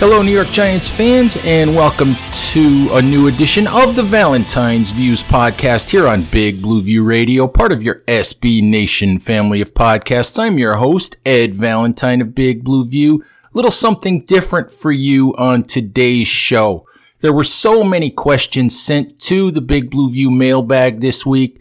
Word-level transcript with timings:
Hello, 0.00 0.22
New 0.22 0.30
York 0.30 0.46
Giants 0.50 0.88
fans, 0.88 1.36
and 1.44 1.74
welcome 1.74 2.14
to 2.52 2.88
a 2.92 3.02
new 3.02 3.26
edition 3.26 3.66
of 3.66 3.96
the 3.96 4.02
Valentine's 4.04 4.92
Views 4.92 5.24
podcast 5.24 5.90
here 5.90 6.06
on 6.06 6.22
Big 6.22 6.62
Blue 6.62 6.80
View 6.80 7.02
Radio, 7.02 7.48
part 7.48 7.72
of 7.72 7.82
your 7.82 8.04
SB 8.06 8.62
Nation 8.62 9.18
family 9.18 9.60
of 9.60 9.74
podcasts. 9.74 10.38
I'm 10.38 10.56
your 10.56 10.76
host, 10.76 11.16
Ed 11.26 11.52
Valentine 11.52 12.20
of 12.20 12.32
Big 12.32 12.62
Blue 12.62 12.86
View. 12.86 13.24
A 13.52 13.56
little 13.56 13.72
something 13.72 14.24
different 14.24 14.70
for 14.70 14.92
you 14.92 15.34
on 15.34 15.64
today's 15.64 16.28
show. 16.28 16.86
There 17.18 17.32
were 17.32 17.42
so 17.42 17.82
many 17.82 18.10
questions 18.10 18.80
sent 18.80 19.18
to 19.22 19.50
the 19.50 19.60
Big 19.60 19.90
Blue 19.90 20.12
View 20.12 20.30
mailbag 20.30 21.00
this 21.00 21.26
week 21.26 21.60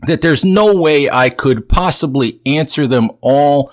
that 0.00 0.22
there's 0.22 0.44
no 0.44 0.74
way 0.74 1.08
I 1.08 1.30
could 1.30 1.68
possibly 1.68 2.40
answer 2.44 2.88
them 2.88 3.12
all 3.20 3.70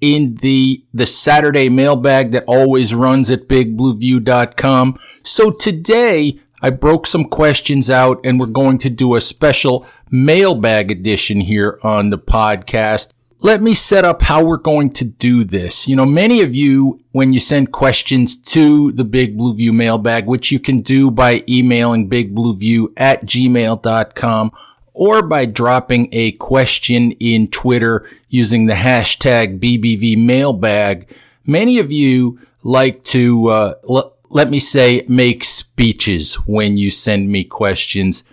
in 0.00 0.34
the 0.36 0.84
the 0.92 1.06
Saturday 1.06 1.68
mailbag 1.68 2.32
that 2.32 2.44
always 2.46 2.94
runs 2.94 3.30
at 3.30 3.48
bigblueview.com. 3.48 4.98
So 5.22 5.50
today 5.50 6.38
I 6.60 6.70
broke 6.70 7.06
some 7.06 7.24
questions 7.24 7.90
out 7.90 8.20
and 8.24 8.40
we're 8.40 8.46
going 8.46 8.78
to 8.78 8.90
do 8.90 9.14
a 9.14 9.20
special 9.20 9.86
mailbag 10.10 10.90
edition 10.90 11.40
here 11.40 11.78
on 11.82 12.10
the 12.10 12.18
podcast. 12.18 13.12
Let 13.40 13.60
me 13.60 13.74
set 13.74 14.04
up 14.04 14.22
how 14.22 14.42
we're 14.42 14.56
going 14.56 14.90
to 14.94 15.04
do 15.04 15.44
this. 15.44 15.86
You 15.86 15.94
know, 15.94 16.06
many 16.06 16.40
of 16.40 16.54
you, 16.54 17.00
when 17.12 17.34
you 17.34 17.40
send 17.40 17.70
questions 17.70 18.34
to 18.36 18.92
the 18.92 19.04
Big 19.04 19.36
Blue 19.36 19.54
View 19.54 19.74
mailbag, 19.74 20.26
which 20.26 20.50
you 20.50 20.58
can 20.58 20.80
do 20.80 21.10
by 21.10 21.44
emailing 21.46 22.08
bigblueview 22.08 22.88
at 22.96 23.26
gmail.com 23.26 24.52
or 24.96 25.20
by 25.20 25.44
dropping 25.44 26.08
a 26.10 26.32
question 26.32 27.12
in 27.12 27.46
Twitter 27.48 28.08
using 28.30 28.64
the 28.64 28.72
hashtag 28.72 29.60
BBV 29.60 30.16
mailbag. 30.16 31.14
Many 31.44 31.78
of 31.78 31.92
you 31.92 32.40
like 32.62 33.04
to, 33.04 33.48
uh, 33.48 33.74
l- 33.90 34.14
let 34.30 34.48
me 34.48 34.58
say, 34.58 35.04
make 35.06 35.44
speeches 35.44 36.36
when 36.46 36.78
you 36.78 36.90
send 36.90 37.28
me 37.28 37.44
questions. 37.44 38.24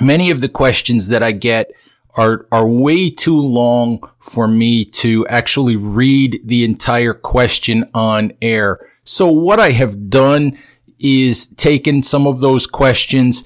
Many 0.00 0.30
of 0.30 0.40
the 0.40 0.48
questions 0.48 1.08
that 1.08 1.22
I 1.22 1.32
get 1.32 1.72
are, 2.16 2.46
are 2.50 2.66
way 2.66 3.10
too 3.10 3.38
long 3.38 4.00
for 4.18 4.48
me 4.48 4.86
to 4.86 5.26
actually 5.26 5.76
read 5.76 6.40
the 6.42 6.64
entire 6.64 7.12
question 7.12 7.84
on 7.92 8.32
air. 8.40 8.80
So 9.04 9.30
what 9.30 9.60
I 9.60 9.72
have 9.72 10.08
done 10.08 10.56
is 10.98 11.48
taken 11.48 12.02
some 12.02 12.26
of 12.26 12.40
those 12.40 12.66
questions 12.66 13.44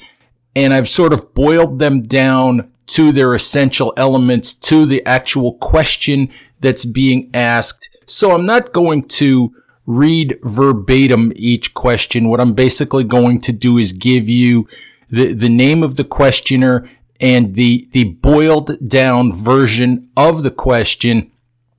and 0.55 0.75
I've 0.75 0.89
sort 0.89 1.13
of 1.13 1.35
boiled 1.35 1.79
them 1.79 2.03
down 2.03 2.71
to 2.89 3.13
their 3.13 3.35
essential 3.35 3.93
elements 3.97 4.55
to 4.55 4.87
the 4.87 5.05
actual 5.07 5.55
question 5.55 6.29
that's 6.61 6.85
being 6.85 7.31
asked. 7.33 7.89
So 8.07 8.33
I'm 8.33 8.45
not 8.45 8.73
going 8.73 9.05
to 9.09 9.55
read 9.87 10.39
verbatim 10.43 11.33
each 11.37 11.75
question. 11.75 12.29
What 12.29 12.41
I'm 12.41 12.55
basically 12.55 13.05
going 13.05 13.41
to 13.43 13.53
do 13.53 13.79
is 13.79 13.93
give 13.93 14.29
you 14.29 14.69
the, 15.11 15.33
the 15.33 15.49
name 15.49 15.83
of 15.83 15.97
the 15.97 16.05
questioner 16.05 16.89
and 17.21 17.55
the, 17.55 17.87
the 17.93 18.05
boiled 18.05 18.89
down 18.89 19.33
version 19.33 20.11
of 20.17 20.43
the 20.43 20.51
question. 20.51 21.31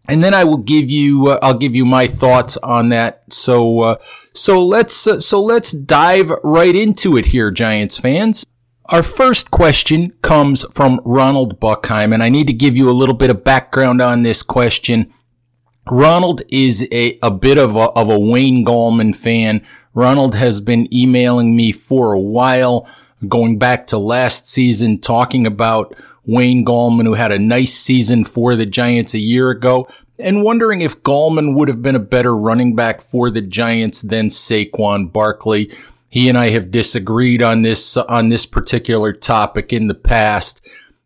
And 0.07 0.23
then 0.23 0.33
I 0.33 0.43
will 0.43 0.57
give 0.57 0.89
you, 0.89 1.27
uh, 1.27 1.39
I'll 1.41 1.57
give 1.57 1.75
you 1.75 1.85
my 1.85 2.07
thoughts 2.07 2.57
on 2.57 2.89
that. 2.89 3.23
So, 3.29 3.79
uh, 3.81 3.95
so 4.33 4.65
let's, 4.65 5.07
uh, 5.07 5.19
so 5.21 5.41
let's 5.41 5.71
dive 5.71 6.29
right 6.43 6.75
into 6.75 7.17
it 7.17 7.27
here, 7.27 7.51
Giants 7.51 7.97
fans. 7.97 8.45
Our 8.93 9.01
first 9.01 9.49
question 9.49 10.11
comes 10.21 10.65
from 10.71 11.01
Ronald 11.03 11.59
Buckheim, 11.59 12.13
and 12.13 12.21
I 12.21 12.29
need 12.29 12.45
to 12.45 12.53
give 12.53 12.77
you 12.77 12.87
a 12.87 12.91
little 12.91 13.15
bit 13.15 13.31
of 13.31 13.43
background 13.43 14.03
on 14.03 14.21
this 14.21 14.43
question. 14.43 15.11
Ronald 15.89 16.43
is 16.49 16.87
a, 16.91 17.17
a 17.23 17.31
bit 17.31 17.57
of 17.57 17.75
a, 17.75 17.89
of 17.95 18.11
a 18.11 18.19
Wayne 18.19 18.63
Gallman 18.63 19.15
fan. 19.15 19.65
Ronald 19.95 20.35
has 20.35 20.59
been 20.59 20.93
emailing 20.93 21.55
me 21.55 21.71
for 21.71 22.13
a 22.13 22.19
while, 22.19 22.87
going 23.27 23.57
back 23.57 23.87
to 23.87 23.97
last 23.97 24.45
season, 24.45 24.99
talking 24.99 25.47
about 25.47 25.95
Wayne 26.27 26.63
Gallman, 26.63 27.05
who 27.05 27.15
had 27.15 27.31
a 27.31 27.39
nice 27.39 27.73
season 27.73 28.23
for 28.23 28.55
the 28.55 28.67
Giants 28.67 29.15
a 29.15 29.19
year 29.19 29.49
ago, 29.49 29.87
and 30.19 30.43
wondering 30.43 30.81
if 30.81 31.01
Gallman 31.01 31.55
would 31.55 31.67
have 31.67 31.81
been 31.81 31.95
a 31.95 31.99
better 31.99 32.37
running 32.37 32.75
back 32.75 33.01
for 33.01 33.31
the 33.31 33.41
Giants 33.41 34.03
than 34.03 34.27
Saquon 34.27 35.11
Barkley. 35.11 35.71
He 36.13 36.29
and 36.29 36.37
I 36.37 36.51
have 36.51 36.69
disagreed 36.69 37.41
on 37.41 37.63
this, 37.63 37.97
on 37.97 38.29
this 38.29 38.45
particular 38.45 39.13
topic 39.13 39.73
in 39.73 39.87
the 39.87 39.95
past. 39.95 40.63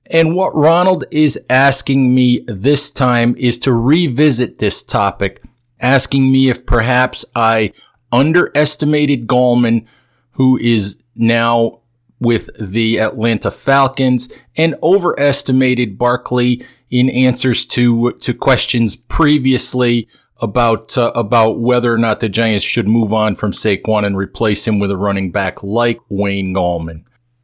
And 0.08 0.36
what 0.36 0.54
Ronald 0.54 1.06
is 1.12 1.40
asking 1.50 2.14
me 2.14 2.42
this 2.46 2.92
time 2.92 3.34
is 3.38 3.58
to 3.60 3.72
revisit 3.72 4.58
this 4.58 4.84
topic, 4.84 5.42
asking 5.80 6.30
me 6.30 6.50
if 6.50 6.66
perhaps 6.66 7.24
I 7.34 7.72
underestimated 8.12 9.28
Gallman, 9.28 9.86
who 10.32 10.58
is 10.58 11.02
now 11.16 11.80
with 12.20 12.50
the 12.60 13.00
Atlanta 13.00 13.50
Falcons, 13.50 14.28
and 14.58 14.76
overestimated 14.84 15.98
Barkley 15.98 16.66
in 16.90 17.10
answers 17.12 17.66
to, 17.68 18.12
to 18.12 18.34
questions 18.34 18.98
previously 18.98 20.10
about 20.40 20.98
uh, 20.98 21.12
about 21.16 21.60
whether 21.60 21.94
or 21.94 21.98
not 21.98 22.20
the 22.20 22.30
Giants 22.30 22.66
should 22.66 22.88
move 22.88 23.14
on 23.14 23.36
from 23.36 23.52
Saquon 23.52 24.06
and 24.06 24.18
replace 24.18 24.68
him 24.68 24.80
with 24.80 24.92
a 24.92 24.98
running 24.98 25.32
back 25.32 25.64
like 25.64 26.00
Wayne 26.10 26.54
Gallman. 26.54 27.04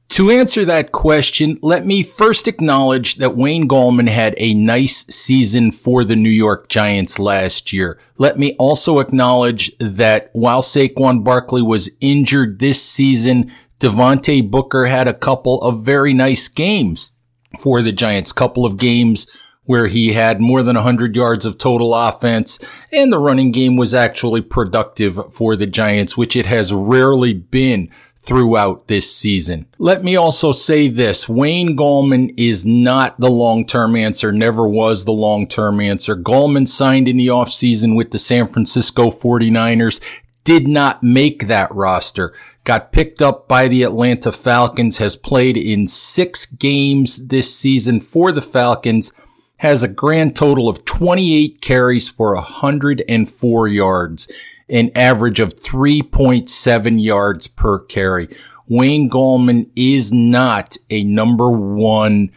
To 0.09 0.30
answer 0.30 0.64
that 0.66 0.92
question, 0.92 1.58
let 1.64 1.88
me 1.88 2.03
first 2.03 2.48
acknowledge 2.48 3.16
that 3.16 3.36
Wayne 3.36 3.68
Gallman 3.68 4.08
had 4.08 4.36
a 4.38 4.53
nice 4.53 5.08
season 5.08 5.72
for 5.72 6.03
the 6.03 6.16
New 6.16 6.30
York 6.30 6.70
Giants 6.70 7.18
last 7.18 7.74
year. 7.74 8.00
Let 8.20 8.38
me 8.38 8.56
also 8.59 9.00
acknowledge 9.00 9.76
that 9.80 10.30
while 10.34 10.62
Saquon 10.62 11.24
Barkley 11.24 11.64
was 11.64 11.90
injured 12.00 12.59
this 12.59 12.80
season, 12.80 13.52
Devontae 13.80 14.52
Booker 14.52 14.86
had 14.86 15.08
a 15.08 15.16
couple 15.16 15.59
of 15.64 15.84
very 15.84 16.14
nice 16.14 16.48
games 16.48 17.14
for 17.58 17.82
the 17.82 17.92
Giants, 17.92 18.32
couple 18.32 18.68
of 18.68 18.78
games 18.78 19.26
where 19.66 19.88
he 19.88 20.13
had 20.13 20.41
more 20.41 20.62
than 20.63 20.75
100 20.75 21.16
yards 21.16 21.46
of 21.46 21.57
total 21.57 21.94
offense, 21.94 22.59
and 22.91 23.12
the 23.12 23.18
running 23.18 23.51
game 23.51 23.78
was 23.78 23.94
actually 23.94 24.41
productive 24.41 25.34
for 25.34 25.56
the 25.56 25.66
Giants, 25.66 26.18
which 26.18 26.35
it 26.35 26.46
has 26.46 26.74
rarely 26.74 27.34
been 27.34 27.90
throughout 28.23 28.88
this 28.88 29.14
season. 29.14 29.66
Let 29.78 30.03
me 30.03 30.16
also 30.16 30.53
say 30.53 30.88
this. 30.88 31.28
Wayne 31.28 31.76
Gallman 31.76 32.34
is 32.38 32.66
not 32.66 33.20
the 33.20 33.29
long-term 33.29 33.97
answer, 33.97 34.32
never 34.32 34.66
was 34.67 35.03
the 35.03 35.11
long-term 35.11 35.82
answer. 35.82 36.16
Gallman 36.16 36.67
signed 36.67 37.09
in 37.09 37.17
the 37.17 37.28
offseason 37.28 37.97
with 37.97 38.11
the 38.11 38.20
San 38.20 38.47
Francisco 38.47 39.09
49ers, 39.09 39.99
did 40.46 40.67
not 40.67 41.03
make 41.03 41.47
that 41.47 41.73
roster. 41.73 42.34
Got 42.64 42.93
picked 42.93 43.22
up 43.22 43.47
by 43.47 43.67
the 43.67 43.84
Atlanta 43.84 44.32
Falcons, 44.32 44.97
has 44.97 45.16
played 45.16 45.58
in 45.58 45.88
six 45.88 46.46
games 46.46 47.28
this 47.28 47.53
season 47.53 47.99
for 47.99 48.32
the 48.32 48.41
Falcons, 48.41 49.11
has 49.58 49.84
a 49.84 49.88
grand 49.88 50.35
total 50.35 50.67
of 50.67 50.85
28 50.85 51.61
carries 51.61 52.09
for 52.09 52.35
104 52.35 53.67
yards, 53.67 54.32
an 54.70 54.91
average 54.96 55.40
of 55.40 55.55
3.7 55.55 57.03
yards 57.03 57.47
per 57.47 57.79
carry. 57.79 58.28
Wayne 58.67 59.09
Gallman 59.09 59.70
is 59.76 60.11
not 60.11 60.78
a 60.90 61.03
number 61.03 61.50
one 61.50 62.32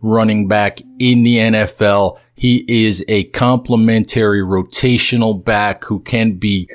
running 0.00 0.48
back 0.48 0.80
in 0.98 1.22
the 1.22 1.36
NFL. 1.36 2.18
He 2.34 2.64
is 2.68 3.04
a 3.08 3.24
complementary 3.24 4.40
rotational 4.40 5.42
back 5.42 5.84
who 5.84 6.00
can 6.00 6.34
be 6.34 6.68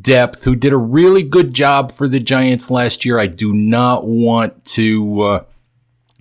depth 0.00 0.44
who 0.44 0.54
did 0.54 0.72
a 0.72 0.78
really 0.78 1.22
good 1.22 1.52
job 1.54 1.90
for 1.90 2.06
the 2.06 2.20
Giants 2.20 2.70
last 2.70 3.04
year. 3.04 3.18
I 3.18 3.26
do 3.26 3.52
not 3.52 4.06
want 4.06 4.64
to, 4.66 5.20
uh, 5.22 5.44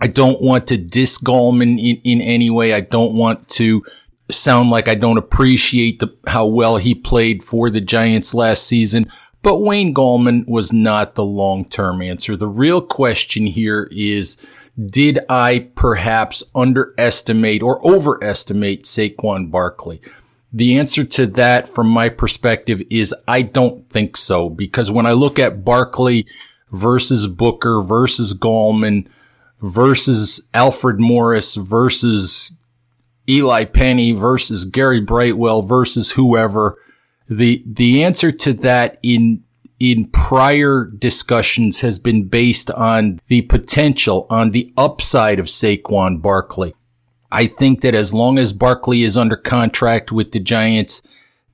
I 0.01 0.07
don't 0.07 0.41
want 0.41 0.67
to 0.67 0.77
diss 0.77 1.19
Gallman 1.19 1.77
in, 1.77 2.01
in 2.03 2.21
any 2.21 2.49
way. 2.49 2.73
I 2.73 2.81
don't 2.81 3.13
want 3.13 3.47
to 3.49 3.85
sound 4.31 4.71
like 4.71 4.87
I 4.87 4.95
don't 4.95 5.17
appreciate 5.17 5.99
the, 5.99 6.15
how 6.27 6.47
well 6.47 6.77
he 6.77 6.95
played 6.95 7.43
for 7.43 7.69
the 7.69 7.81
Giants 7.81 8.33
last 8.33 8.65
season. 8.65 9.11
But 9.43 9.61
Wayne 9.61 9.93
Gallman 9.93 10.47
was 10.47 10.73
not 10.73 11.15
the 11.15 11.23
long-term 11.23 12.01
answer. 12.01 12.35
The 12.35 12.47
real 12.47 12.81
question 12.81 13.45
here 13.45 13.87
is, 13.91 14.37
did 14.83 15.19
I 15.29 15.69
perhaps 15.75 16.43
underestimate 16.55 17.61
or 17.61 17.85
overestimate 17.85 18.83
Saquon 18.83 19.51
Barkley? 19.51 20.01
The 20.53 20.77
answer 20.77 21.03
to 21.03 21.27
that 21.27 21.67
from 21.67 21.87
my 21.87 22.09
perspective 22.09 22.81
is 22.89 23.15
I 23.27 23.41
don't 23.41 23.89
think 23.89 24.17
so 24.17 24.49
because 24.49 24.91
when 24.91 25.05
I 25.05 25.13
look 25.13 25.39
at 25.39 25.63
Barkley 25.63 26.25
versus 26.71 27.27
Booker 27.27 27.81
versus 27.81 28.33
Gallman 28.33 29.07
versus 29.61 30.41
Alfred 30.53 30.99
Morris 30.99 31.55
versus 31.55 32.57
Eli 33.29 33.65
Penny 33.65 34.11
versus 34.11 34.65
Gary 34.65 35.01
Brightwell 35.01 35.61
versus 35.61 36.11
whoever, 36.11 36.75
the, 37.29 37.63
the 37.65 38.03
answer 38.03 38.31
to 38.31 38.53
that 38.53 38.99
in 39.03 39.43
in 39.79 40.05
prior 40.05 40.85
discussions 40.85 41.79
has 41.79 41.97
been 41.97 42.27
based 42.27 42.69
on 42.69 43.19
the 43.29 43.41
potential, 43.41 44.27
on 44.29 44.51
the 44.51 44.71
upside 44.77 45.39
of 45.39 45.47
Saquon 45.47 46.21
Barkley. 46.21 46.75
I 47.31 47.47
think 47.47 47.81
that 47.81 47.95
as 47.95 48.13
long 48.13 48.37
as 48.37 48.53
Barkley 48.53 49.01
is 49.01 49.17
under 49.17 49.35
contract 49.35 50.11
with 50.11 50.33
the 50.33 50.39
Giants, 50.39 51.01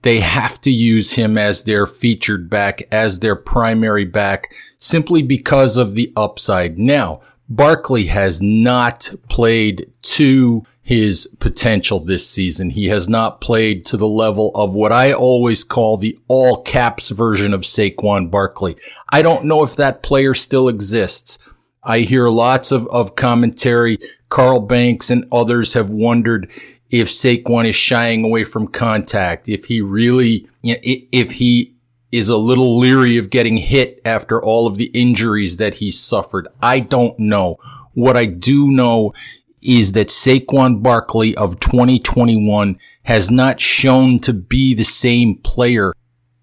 they 0.01 0.19
have 0.19 0.59
to 0.61 0.69
use 0.69 1.13
him 1.13 1.37
as 1.37 1.63
their 1.63 1.85
featured 1.85 2.49
back, 2.49 2.85
as 2.91 3.21
their 3.21 3.37
primary 3.37 4.03
back, 4.03 4.53
simply 4.77 5.21
because 5.21 5.77
of 5.77 5.93
the 5.93 6.11
upside. 6.17 6.77
Now, 6.77 7.19
Barkley 7.49 8.07
has 8.07 8.41
not 8.41 9.09
played 9.29 9.91
to 10.01 10.63
his 10.81 11.27
potential 11.39 11.99
this 11.99 12.29
season. 12.29 12.69
He 12.69 12.85
has 12.87 13.09
not 13.09 13.41
played 13.41 13.85
to 13.87 13.97
the 13.97 14.07
level 14.07 14.51
of 14.55 14.73
what 14.73 14.91
I 14.91 15.11
always 15.11 15.63
call 15.63 15.97
the 15.97 16.17
all 16.27 16.61
caps 16.61 17.09
version 17.09 17.53
of 17.53 17.61
Saquon 17.61 18.31
Barkley. 18.31 18.77
I 19.11 19.21
don't 19.21 19.45
know 19.45 19.63
if 19.63 19.75
that 19.75 20.01
player 20.01 20.33
still 20.33 20.69
exists. 20.69 21.39
I 21.83 21.99
hear 21.99 22.29
lots 22.29 22.71
of, 22.71 22.87
of 22.87 23.15
commentary. 23.15 23.97
Carl 24.29 24.61
Banks 24.61 25.09
and 25.09 25.25
others 25.31 25.73
have 25.73 25.89
wondered 25.89 26.51
if 26.89 27.09
Saquon 27.09 27.65
is 27.65 27.75
shying 27.75 28.23
away 28.23 28.43
from 28.43 28.67
contact, 28.67 29.49
if 29.49 29.65
he 29.65 29.81
really, 29.81 30.47
if 30.63 31.31
he 31.31 31.76
is 32.11 32.29
a 32.29 32.37
little 32.37 32.77
leery 32.77 33.17
of 33.17 33.29
getting 33.29 33.57
hit 33.57 34.01
after 34.05 34.41
all 34.41 34.67
of 34.67 34.77
the 34.77 34.91
injuries 34.93 35.57
that 35.57 35.75
he 35.75 35.91
suffered. 35.91 36.47
I 36.61 36.79
don't 36.79 37.17
know. 37.19 37.57
What 37.93 38.15
I 38.15 38.25
do 38.25 38.71
know 38.71 39.13
is 39.61 39.93
that 39.93 40.07
Saquon 40.07 40.81
Barkley 40.81 41.35
of 41.35 41.59
2021 41.59 42.79
has 43.03 43.29
not 43.29 43.59
shown 43.59 44.19
to 44.19 44.33
be 44.33 44.73
the 44.73 44.83
same 44.83 45.35
player 45.35 45.93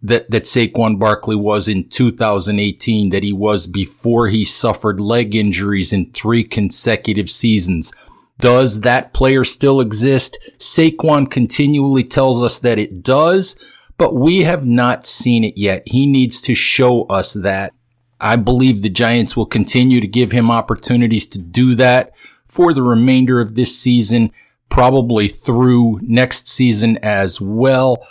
that, 0.03 0.31
that 0.31 0.43
Saquon 0.43 0.99
Barkley 0.99 1.37
was 1.37 1.67
in 1.67 1.89
2018, 1.89 3.11
that 3.11 3.23
he 3.23 3.33
was 3.33 3.67
before 3.67 4.29
he 4.29 4.45
suffered 4.45 5.01
leg 5.01 5.35
injuries 5.35 5.93
in 5.93 6.11
three 6.13 6.45
consecutive 6.45 7.31
seasons. 7.31 7.93
Does 8.39 8.81
that 8.81 9.15
player 9.15 9.45
still 9.45 9.81
exist? 9.81 10.39
Saquon 10.59 11.31
continually 11.31 12.05
tells 12.05 12.43
us 12.43 12.59
that 12.59 12.79
it 12.79 13.03
does, 13.03 13.57
but 13.97 14.15
we 14.15 14.43
have 14.43 14.67
not 14.67 15.07
seen 15.07 15.45
it 15.45 15.57
yet. 15.57 15.83
He 15.87 16.07
needs 16.07 16.41
to 16.43 16.55
show 16.55 17.05
us 17.05 17.35
that. 17.35 17.73
I 18.21 18.37
believe 18.37 18.83
the 18.83 18.91
Giants 18.91 19.37
will 19.37 19.47
continue 19.47 20.01
to 20.01 20.07
give 20.07 20.33
him 20.33 20.51
opportunities 20.51 21.27
to 21.29 21.39
do 21.39 21.75
that 21.77 22.13
for 22.47 22.73
the 22.73 22.83
remainder 22.83 23.41
of 23.41 23.55
this 23.55 23.79
season, 23.79 24.31
probably 24.69 25.29
through 25.29 26.01
next 26.03 26.49
season 26.49 26.99
as 27.03 27.41
well. 27.41 28.07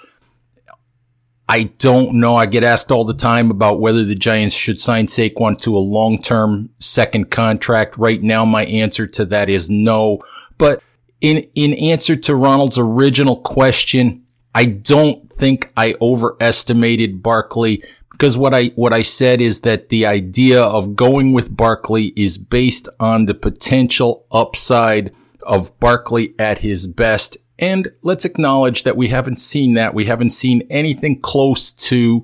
I 1.48 1.64
don't 1.64 2.16
know. 2.16 2.36
I 2.36 2.46
get 2.46 2.64
asked 2.64 2.92
all 2.92 3.04
the 3.04 3.14
time 3.14 3.52
about 3.52 3.80
whether 3.80 4.04
the 4.04 4.16
Giants 4.16 4.56
should 4.56 4.80
sign 4.80 5.08
Saquon 5.08 5.60
to 5.62 5.76
a 5.76 5.80
long-term 5.80 6.70
second 6.80 7.32
contract. 7.32 7.98
Right 7.98 8.22
now, 8.24 8.46
my 8.46 8.66
answer 8.66 9.06
to 9.08 9.26
that 9.26 9.50
is 9.50 9.70
no. 9.70 10.20
But 10.58 10.82
in, 11.22 11.44
in 11.56 11.74
answer 11.74 12.16
to 12.16 12.36
Ronald's 12.36 12.78
original 12.78 13.38
question, 13.38 14.23
I 14.56 14.66
don't 14.66 15.32
think 15.32 15.72
I 15.76 15.96
overestimated 16.02 17.24
Barkley 17.24 17.84
because 18.12 18.38
what 18.38 18.54
I, 18.54 18.68
what 18.76 18.94
I 18.94 19.02
said 19.02 19.42
is 19.42 19.62
that 19.62 19.90
the 19.90 20.06
idea 20.06 20.62
of 20.62 20.96
going 20.96 21.34
with 21.34 21.56
Barkley 21.56 22.14
is 22.16 22.38
based 22.38 22.88
on 23.00 23.26
the 23.26 23.34
potential 23.34 24.26
upside 24.32 25.14
of 25.42 25.78
Barkley 25.80 26.36
at 26.40 26.60
his 26.60 26.88
best 26.88 27.38
and 27.60 27.92
let's 28.02 28.26
acknowledge 28.26 28.84
that 28.84 28.98
we 28.98 29.10
haven't 29.10 29.40
seen 29.40 29.74
that. 29.76 29.94
We 29.94 30.06
haven't 30.06 30.32
seen 30.32 30.68
anything 30.70 31.20
close 31.20 31.72
to 31.72 32.24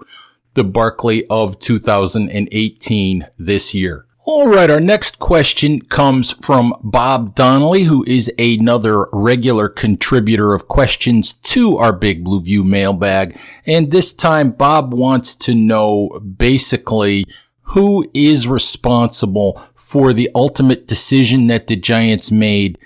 the 0.55 0.63
Barkley 0.63 1.25
of 1.27 1.59
2018 1.59 3.27
this 3.37 3.73
year. 3.73 4.05
All 4.25 4.49
right, 4.49 4.69
our 4.69 4.81
next 4.81 5.17
question 5.17 5.81
comes 5.81 6.33
from 6.33 6.73
Bob 6.83 7.35
Donnelly, 7.35 7.83
who 7.83 8.03
is 8.05 8.29
another 8.37 9.07
regular 9.13 9.69
contributor 9.69 10.53
of 10.53 10.67
questions 10.67 11.33
to 11.33 11.77
our 11.77 11.93
Big 11.93 12.25
Blue 12.25 12.41
View 12.41 12.65
mailbag. 12.65 13.39
And 13.65 13.91
this 13.91 14.11
time, 14.11 14.51
Bob 14.51 14.93
wants 14.93 15.35
to 15.35 15.55
know 15.55 16.19
basically 16.19 17.25
who 17.61 18.09
is 18.13 18.45
responsible 18.45 19.61
for 19.73 20.11
the 20.11 20.29
ultimate 20.35 20.85
decision 20.85 21.47
that 21.47 21.67
the 21.67 21.77
Giants 21.77 22.29
made 22.29 22.77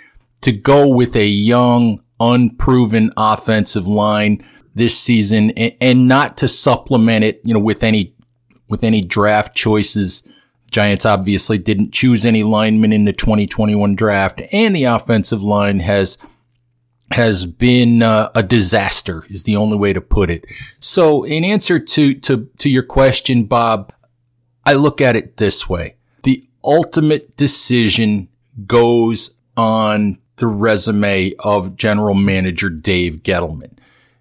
to 0.41 0.51
go 0.51 0.87
with 0.87 1.15
a 1.15 1.27
young, 1.27 2.03
unproven 2.19 3.11
offensive 3.17 3.87
line 3.87 4.45
this 4.75 4.97
season 4.97 5.49
and, 5.51 5.73
and 5.81 6.07
not 6.07 6.37
to 6.37 6.47
supplement 6.47 7.25
it, 7.25 7.41
you 7.43 7.55
know, 7.55 7.59
with 7.59 7.83
any, 7.83 8.13
with 8.69 8.83
any 8.83 9.01
draft 9.01 9.55
choices. 9.55 10.23
Giants 10.73 11.05
obviously 11.05 11.59
didn't 11.59 11.93
choose 11.93 12.25
any 12.25 12.43
linemen 12.43 12.91
in 12.91 13.05
the 13.05 13.13
2021 13.13 13.95
draft 13.95 14.41
and 14.51 14.75
the 14.75 14.85
offensive 14.85 15.43
line 15.43 15.79
has 15.79 16.17
has 17.11 17.45
been 17.45 18.01
uh, 18.01 18.31
a 18.33 18.41
disaster 18.41 19.23
is 19.29 19.43
the 19.43 19.55
only 19.55 19.77
way 19.77 19.93
to 19.93 20.01
put 20.01 20.31
it. 20.31 20.45
So 20.79 21.23
in 21.23 21.45
answer 21.45 21.79
to 21.79 22.15
to 22.15 22.49
to 22.57 22.69
your 22.69 22.83
question 22.83 23.45
Bob, 23.45 23.93
I 24.65 24.73
look 24.73 24.99
at 24.99 25.15
it 25.15 25.37
this 25.37 25.69
way. 25.69 25.95
The 26.23 26.43
ultimate 26.63 27.35
decision 27.37 28.29
goes 28.65 29.35
on 29.55 30.17
the 30.37 30.47
resume 30.47 31.33
of 31.39 31.75
general 31.75 32.15
manager 32.15 32.71
Dave 32.71 33.17
Gettleman. 33.17 33.77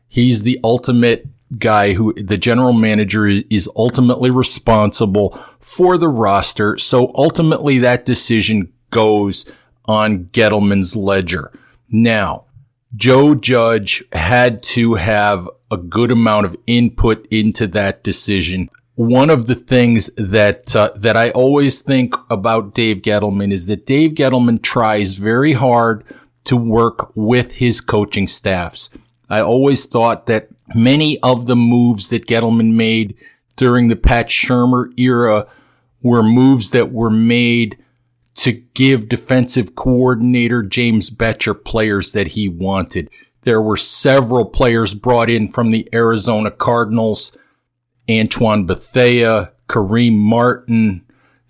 He's 0.06 0.42
the 0.42 0.60
ultimate 0.62 1.26
guy 1.58 1.94
who 1.94 2.12
the 2.14 2.38
general 2.38 2.72
manager 2.72 3.26
is 3.26 3.68
ultimately 3.76 4.30
responsible 4.30 5.30
for 5.60 5.98
the 5.98 6.08
roster. 6.08 6.78
So 6.78 7.12
ultimately 7.14 7.78
that 7.78 8.04
decision 8.04 8.72
goes 8.90 9.50
on 9.86 10.26
Gettleman's 10.26 10.96
ledger. 10.96 11.52
Now, 11.90 12.46
Joe 12.94 13.34
Judge 13.34 14.04
had 14.12 14.62
to 14.64 14.94
have 14.94 15.48
a 15.70 15.76
good 15.76 16.10
amount 16.10 16.46
of 16.46 16.56
input 16.66 17.26
into 17.30 17.66
that 17.68 18.02
decision 18.04 18.68
one 18.94 19.30
of 19.30 19.46
the 19.46 19.54
things 19.54 20.10
that 20.16 20.74
uh, 20.76 20.90
that 20.96 21.16
I 21.16 21.30
always 21.30 21.80
think 21.80 22.14
about 22.28 22.74
Dave 22.74 22.98
Gettleman 23.02 23.52
is 23.52 23.66
that 23.66 23.86
Dave 23.86 24.12
Gettleman 24.12 24.62
tries 24.62 25.14
very 25.14 25.54
hard 25.54 26.04
to 26.44 26.56
work 26.56 27.12
with 27.14 27.54
his 27.56 27.80
coaching 27.80 28.28
staffs. 28.28 28.90
I 29.30 29.40
always 29.40 29.86
thought 29.86 30.26
that 30.26 30.48
many 30.74 31.18
of 31.20 31.46
the 31.46 31.56
moves 31.56 32.08
that 32.10 32.26
Gettleman 32.26 32.74
made 32.74 33.16
during 33.56 33.88
the 33.88 33.96
Pat 33.96 34.28
Shurmur 34.28 34.92
era 34.98 35.46
were 36.02 36.22
moves 36.22 36.70
that 36.70 36.92
were 36.92 37.10
made 37.10 37.78
to 38.34 38.52
give 38.52 39.08
defensive 39.08 39.74
coordinator 39.74 40.62
James 40.62 41.10
Bettcher 41.10 41.62
players 41.64 42.12
that 42.12 42.28
he 42.28 42.48
wanted. 42.48 43.10
There 43.42 43.60
were 43.60 43.76
several 43.76 44.46
players 44.46 44.94
brought 44.94 45.28
in 45.28 45.48
from 45.48 45.70
the 45.70 45.88
Arizona 45.92 46.50
Cardinals 46.50 47.36
Antoine 48.10 48.66
Bethea, 48.66 49.52
Kareem 49.68 50.16
Martin, 50.16 51.04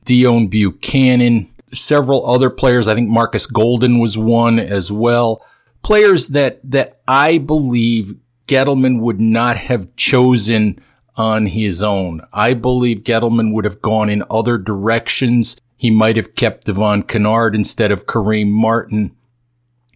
Deone 0.04 0.50
Bucannon, 0.50 1.48
several 1.72 2.28
other 2.28 2.50
players. 2.50 2.88
I 2.88 2.94
think 2.94 3.08
Marcus 3.08 3.46
Golden 3.46 3.98
was 3.98 4.18
one 4.18 4.58
as 4.58 4.92
well. 4.92 5.44
Players 5.82 6.28
that, 6.28 6.60
that 6.70 7.00
I 7.08 7.38
believe 7.38 8.14
Gettleman 8.46 9.00
would 9.00 9.20
not 9.20 9.56
have 9.56 9.94
chosen 9.96 10.82
on 11.16 11.46
his 11.46 11.82
own. 11.82 12.22
I 12.32 12.54
believe 12.54 13.04
Gettleman 13.04 13.52
would 13.52 13.64
have 13.64 13.82
gone 13.82 14.08
in 14.08 14.24
other 14.30 14.58
directions. 14.58 15.56
He 15.76 15.90
might 15.90 16.16
have 16.16 16.34
kept 16.34 16.66
Devon 16.66 17.02
Kennard 17.02 17.54
instead 17.54 17.92
of 17.92 18.06
Kareem 18.06 18.50
Martin. 18.50 19.14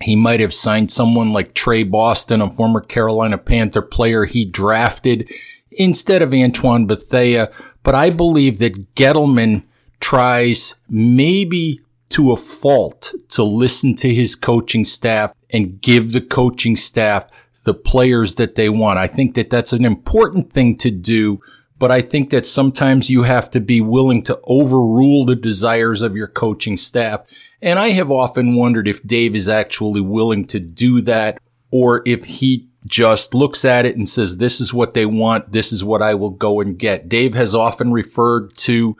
He 0.03 0.15
might 0.15 0.41
have 0.41 0.53
signed 0.53 0.91
someone 0.91 1.33
like 1.33 1.55
Tre 1.55 1.83
Boston, 1.83 2.43
a 2.43 2.51
former 2.51 2.81
Carolina 2.81 3.39
Panther 3.39 3.83
player 3.83 4.27
he 4.27 4.45
drafted 4.45 5.31
instead 5.71 6.21
of 6.23 6.35
Antoine 6.35 6.87
Bethea. 6.87 7.51
But 7.83 7.95
I 7.95 8.11
believe 8.11 8.59
that 8.59 8.95
Gettleman 8.95 9.65
tries 10.01 10.75
maybe 10.89 11.81
to 12.11 12.33
a 12.33 12.37
fault 12.37 13.15
to 13.29 13.43
listen 13.43 13.95
to 13.97 14.15
his 14.15 14.37
coaching 14.37 14.85
staff 14.85 15.33
and 15.51 15.81
give 15.81 16.13
the 16.13 16.21
coaching 16.21 16.77
staff 16.77 17.29
the 17.67 17.75
players 17.75 18.37
that 18.37 18.55
they 18.55 18.69
want. 18.69 18.97
I 18.97 19.09
think 19.09 19.35
that 19.35 19.51
that's 19.51 19.73
an 19.73 19.85
important 19.85 20.53
thing 20.53 20.79
to 20.79 20.91
do, 20.91 21.41
but 21.81 21.91
I 21.91 22.01
think 22.01 22.31
that 22.31 22.47
sometimes 22.47 23.11
you 23.11 23.25
have 23.25 23.51
to 23.51 23.61
be 23.61 23.81
willing 23.81 24.23
to 24.23 24.41
overrule 24.45 25.27
the 25.27 25.35
desires 25.35 26.01
of 26.01 26.15
your 26.15 26.29
coaching 26.29 26.77
staff. 26.77 27.25
And 27.61 27.81
I 27.81 27.89
have 27.89 28.09
often 28.09 28.55
wondered 28.55 28.87
if 28.87 29.03
Dave 29.03 29.35
is 29.35 29.49
actually 29.49 30.01
willing 30.01 30.47
to 30.47 30.61
do 30.61 31.01
that 31.03 31.41
or 31.73 32.03
if 32.07 32.25
he 32.25 32.69
just 32.87 33.35
looks 33.35 33.65
at 33.65 33.85
it 33.85 33.97
and 33.97 34.09
says, 34.09 34.37
this 34.37 34.61
is 34.61 34.73
what 34.73 34.95
they 34.95 35.05
want. 35.05 35.51
This 35.51 35.73
is 35.73 35.83
what 35.83 36.03
I 36.03 36.15
will 36.15 36.31
go 36.31 36.61
and 36.61 36.79
get. 36.79 37.09
Dave 37.09 37.35
has 37.35 37.53
often 37.53 37.93
referred 37.93 38.55
to, 38.59 38.97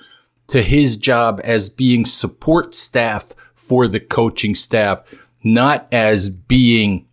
to 0.49 0.61
his 0.61 0.97
job 0.97 1.41
as 1.45 1.69
being 1.69 2.05
support 2.05 2.75
staff 2.75 3.33
for 3.55 3.87
the 3.87 4.01
coaching 4.01 4.57
staff, 4.57 5.05
not 5.45 5.87
as 5.93 6.29
being 6.29 7.06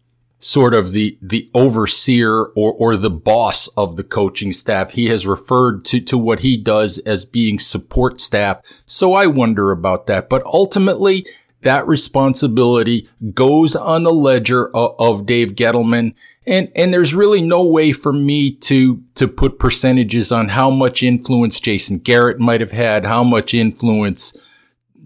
sort 0.43 0.73
of 0.73 0.91
the, 0.91 1.17
the 1.21 1.49
overseer 1.53 2.47
or, 2.47 2.73
or 2.73 2.97
the 2.97 3.09
boss 3.09 3.69
of 3.69 3.95
the 3.95 4.03
coaching 4.03 4.51
staff. 4.51 4.91
He 4.91 5.05
has 5.05 5.25
referred 5.25 5.85
to, 5.85 6.01
to 6.01 6.17
what 6.17 6.41
he 6.41 6.57
does 6.57 6.97
as 6.99 7.23
being 7.23 7.59
support 7.59 8.19
staff. 8.19 8.59
So 8.85 9.13
I 9.13 9.25
wonder 9.25 9.71
about 9.71 10.05
that. 10.07 10.27
But 10.27 10.43
ultimately, 10.45 11.25
that 11.61 11.87
responsibility 11.87 13.07
goes 13.33 13.73
on 13.73 14.03
the 14.03 14.11
ledger 14.11 14.67
of, 14.75 14.95
of 14.99 15.25
Dave 15.25 15.53
Gettleman. 15.53 16.13
And, 16.45 16.69
and 16.75 16.93
there's 16.93 17.15
really 17.15 17.41
no 17.41 17.65
way 17.65 17.93
for 17.93 18.11
me 18.11 18.51
to, 18.51 19.01
to 19.15 19.29
put 19.29 19.59
percentages 19.59 20.29
on 20.29 20.49
how 20.49 20.69
much 20.69 21.01
influence 21.01 21.61
Jason 21.61 21.99
Garrett 21.99 22.37
might 22.37 22.59
have 22.59 22.71
had, 22.71 23.05
how 23.05 23.23
much 23.23 23.53
influence 23.53 24.35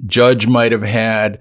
Judge 0.07 0.47
might 0.47 0.71
have 0.71 0.81
had, 0.81 1.37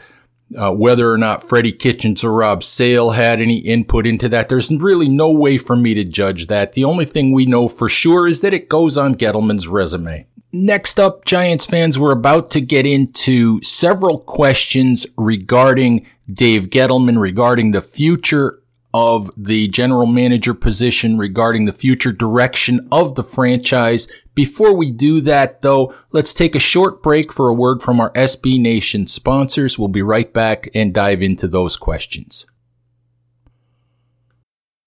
uh, 0.57 0.73
whether 0.73 1.11
or 1.11 1.19
not 1.19 1.43
Freddie 1.43 1.73
Kitchens 1.73 2.23
or 2.23 2.33
Rob 2.33 2.63
Sale 2.63 3.11
had 3.11 3.41
any 3.41 3.59
input 3.59 4.07
into 4.07 4.29
that. 4.29 4.49
There's 4.49 4.71
really 4.71 5.09
no 5.09 5.31
way 5.31 5.59
for 5.59 5.77
me 5.77 5.95
to 5.95 6.05
judge 6.05 6.47
that. 6.47 6.73
The 6.73 6.85
only 6.85 7.05
thing 7.05 7.33
we 7.33 7.47
know 7.47 7.69
for 7.69 7.89
sure 7.89 8.27
is 8.27 8.41
that 8.43 8.55
it 8.55 8.69
goes 8.69 8.97
on 8.97 9.17
Gettleman's 9.17 9.67
resume. 9.67 10.27
Next 10.53 11.01
up, 11.01 11.25
Giants 11.25 11.67
fans, 11.67 11.99
we're 11.99 12.13
about 12.13 12.51
to 12.53 12.61
get 12.61 12.87
into 12.87 13.61
several 13.63 14.19
questions 14.19 15.07
regarding 15.19 16.07
Dave 16.33 16.71
Gettleman, 16.71 17.21
regarding 17.21 17.73
the 17.73 17.81
future 17.81 18.63
of 18.97 19.31
the 19.37 19.69
general 19.69 20.07
manager 20.07 20.55
position 20.55 21.19
regarding 21.19 21.67
the 21.67 21.73
future 21.73 22.13
direction 22.13 22.89
of 22.91 23.15
the 23.15 23.23
franchise. 23.23 24.09
Before 24.35 24.75
we 24.75 24.91
do 24.91 25.21
that, 25.21 25.61
though, 25.61 25.95
let's 26.13 26.33
take 26.33 26.55
a 26.55 26.59
short 26.59 27.03
break 27.03 27.31
for 27.31 27.51
a 27.51 27.55
word 27.55 27.83
from 27.83 28.01
our 28.01 28.11
SB 28.15 28.59
Nation 28.59 29.07
sponsors. 29.07 29.79
We'll 29.79 29.89
be 29.89 30.01
right 30.01 30.33
back 30.33 30.71
and 30.75 30.95
dive 30.95 31.21
into 31.21 31.47
those 31.47 31.77
questions. 31.77 32.47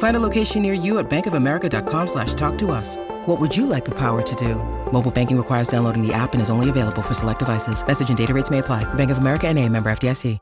Find 0.00 0.16
a 0.16 0.20
location 0.20 0.60
near 0.60 0.74
you 0.74 0.98
at 0.98 1.08
bankofamerica.com 1.08 2.06
slash 2.06 2.34
talk 2.34 2.58
to 2.58 2.70
us. 2.70 2.96
What 3.26 3.40
would 3.40 3.56
you 3.56 3.64
like 3.64 3.86
the 3.86 3.94
power 3.94 4.20
to 4.20 4.34
do? 4.34 4.56
Mobile 4.92 5.10
banking 5.10 5.38
requires 5.38 5.68
downloading 5.68 6.06
the 6.06 6.12
app 6.12 6.34
and 6.34 6.42
is 6.42 6.50
only 6.50 6.68
available 6.68 7.00
for 7.00 7.14
select 7.14 7.38
devices. 7.38 7.86
Message 7.86 8.10
and 8.10 8.18
data 8.18 8.34
rates 8.34 8.50
may 8.50 8.58
apply. 8.58 8.84
Bank 8.94 9.10
of 9.10 9.18
America 9.18 9.46
and 9.48 9.58
a 9.58 9.66
member 9.66 9.90
FDIC. 9.90 10.38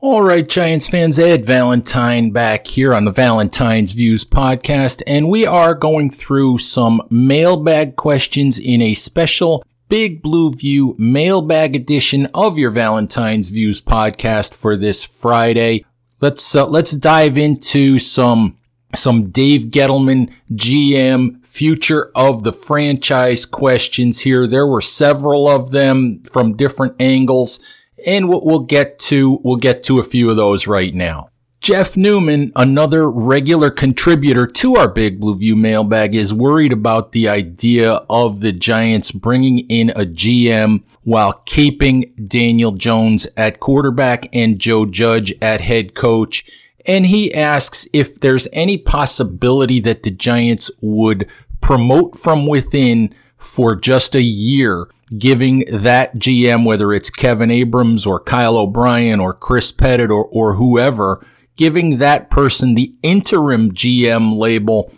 All 0.00 0.22
right, 0.22 0.48
Giants 0.48 0.86
fans, 0.86 1.18
Ed 1.18 1.44
Valentine 1.44 2.30
back 2.30 2.68
here 2.68 2.94
on 2.94 3.04
the 3.04 3.10
Valentine's 3.10 3.94
Views 3.94 4.24
podcast, 4.24 5.02
and 5.08 5.28
we 5.28 5.44
are 5.44 5.74
going 5.74 6.08
through 6.08 6.58
some 6.58 7.02
mailbag 7.10 7.96
questions 7.96 8.60
in 8.60 8.80
a 8.80 8.94
special 8.94 9.64
Big 9.88 10.22
Blue 10.22 10.52
View 10.52 10.94
mailbag 11.00 11.74
edition 11.74 12.26
of 12.32 12.58
your 12.58 12.70
Valentine's 12.70 13.50
Views 13.50 13.80
podcast 13.80 14.54
for 14.54 14.76
this 14.76 15.02
Friday. 15.02 15.84
Let's 16.20 16.54
uh, 16.54 16.66
let's 16.66 16.92
dive 16.92 17.38
into 17.38 17.98
some 17.98 18.58
some 18.94 19.30
Dave 19.30 19.64
Gettleman 19.64 20.32
GM 20.52 21.44
future 21.46 22.10
of 22.14 22.42
the 22.42 22.52
franchise 22.52 23.44
questions 23.44 24.20
here. 24.20 24.46
There 24.46 24.66
were 24.66 24.80
several 24.80 25.48
of 25.48 25.70
them 25.70 26.22
from 26.24 26.56
different 26.56 26.94
angles 27.00 27.60
and 28.06 28.28
we'll, 28.28 28.44
we'll 28.44 28.60
get 28.60 28.98
to, 29.00 29.40
we'll 29.42 29.56
get 29.56 29.82
to 29.84 29.98
a 29.98 30.04
few 30.04 30.30
of 30.30 30.36
those 30.36 30.66
right 30.66 30.94
now. 30.94 31.28
Jeff 31.60 31.96
Newman, 31.96 32.52
another 32.54 33.10
regular 33.10 33.70
contributor 33.70 34.46
to 34.46 34.76
our 34.76 34.88
Big 34.88 35.18
Blue 35.18 35.36
View 35.36 35.56
mailbag, 35.56 36.14
is 36.14 36.32
worried 36.32 36.72
about 36.72 37.10
the 37.10 37.28
idea 37.28 37.94
of 38.08 38.40
the 38.40 38.52
Giants 38.52 39.10
bringing 39.10 39.60
in 39.68 39.90
a 39.90 40.06
GM 40.06 40.84
while 41.02 41.42
keeping 41.46 42.12
Daniel 42.24 42.72
Jones 42.72 43.26
at 43.36 43.58
quarterback 43.58 44.28
and 44.32 44.58
Joe 44.58 44.86
Judge 44.86 45.34
at 45.42 45.60
head 45.60 45.94
coach. 45.94 46.44
And 46.86 47.06
he 47.06 47.34
asks 47.34 47.88
if 47.92 48.20
there's 48.20 48.46
any 48.52 48.78
possibility 48.78 49.80
that 49.80 50.04
the 50.04 50.12
Giants 50.12 50.70
would 50.80 51.28
promote 51.60 52.16
from 52.16 52.46
within 52.46 53.12
for 53.36 53.74
just 53.74 54.14
a 54.14 54.22
year, 54.22 54.88
giving 55.18 55.64
that 55.72 56.14
GM, 56.14 56.64
whether 56.64 56.92
it's 56.92 57.10
Kevin 57.10 57.50
Abrams 57.50 58.06
or 58.06 58.20
Kyle 58.20 58.56
O'Brien 58.56 59.18
or 59.18 59.34
Chris 59.34 59.72
Pettit 59.72 60.10
or, 60.10 60.24
or 60.26 60.54
whoever, 60.54 61.24
giving 61.58 61.98
that 61.98 62.30
person 62.30 62.74
the 62.74 62.94
interim 63.02 63.72
GM 63.72 64.38
label 64.38 64.90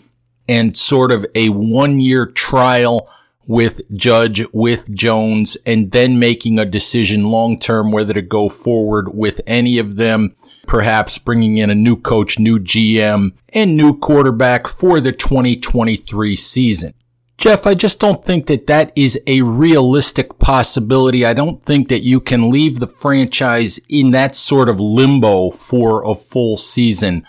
and 0.49 0.77
sort 0.77 1.11
of 1.11 1.27
a 1.35 1.49
one 1.49 1.99
year 2.01 2.27
trial 2.27 3.09
with 3.47 3.81
Judge, 3.97 4.45
with 4.53 4.95
Jones, 4.95 5.57
and 5.67 5.91
then 5.91 6.21
making 6.21 6.59
a 6.59 6.65
decision 6.65 7.31
long 7.31 7.59
term 7.59 7.91
whether 7.91 8.13
to 8.13 8.23
go 8.23 8.49
forward 8.49 9.17
with 9.17 9.41
any 9.47 9.79
of 9.79 9.97
them, 9.97 10.37
perhaps 10.67 11.19
bringing 11.19 11.57
in 11.57 11.71
a 11.71 11.75
new 11.75 11.97
coach, 11.97 12.39
new 12.39 12.61
GM, 12.61 13.33
and 13.49 13.77
new 13.77 13.99
quarterback 13.99 14.69
for 14.69 15.01
the 15.01 15.11
2023 15.11 16.37
season. 16.37 16.95
Jeff, 17.41 17.67
I 17.67 17.73
just 17.73 17.99
don't 17.99 18.23
think 18.23 18.49
that 18.49 18.67
that 18.67 18.93
is 18.95 19.19
a 19.27 19.41
realistic 19.41 20.39
possibility. 20.39 21.25
I 21.25 21.33
don't 21.33 21.63
think 21.63 21.89
that 21.89 22.03
you 22.03 22.21
can 22.21 22.51
leave 22.51 22.79
the 22.79 22.87
franchise 22.87 23.81
in 23.89 24.11
that 24.11 24.37
sort 24.37 24.69
of 24.69 24.79
limbo 24.79 25.51
for 25.51 26.05
a 26.05 26.15
full 26.15 26.59
season. 26.59 27.27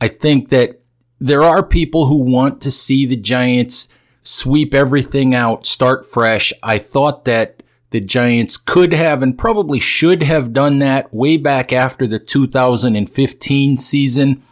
I 0.00 0.08
think 0.08 0.48
that 0.48 0.80
there 1.18 1.42
are 1.42 1.62
people 1.62 2.06
who 2.06 2.22
want 2.22 2.62
to 2.62 2.70
see 2.70 3.04
the 3.04 3.16
Giants 3.16 3.88
sweep 4.22 4.72
everything 4.72 5.34
out, 5.34 5.66
start 5.66 6.06
fresh. 6.06 6.54
I 6.62 6.78
thought 6.78 7.26
that 7.26 7.62
the 7.90 8.00
Giants 8.00 8.56
could 8.56 8.94
have 8.94 9.22
and 9.22 9.36
probably 9.36 9.78
should 9.78 10.22
have 10.22 10.54
done 10.54 10.78
that 10.78 11.12
way 11.12 11.36
back 11.36 11.70
after 11.70 12.06
the 12.06 12.18
2015 12.18 13.76
season. 13.76 14.42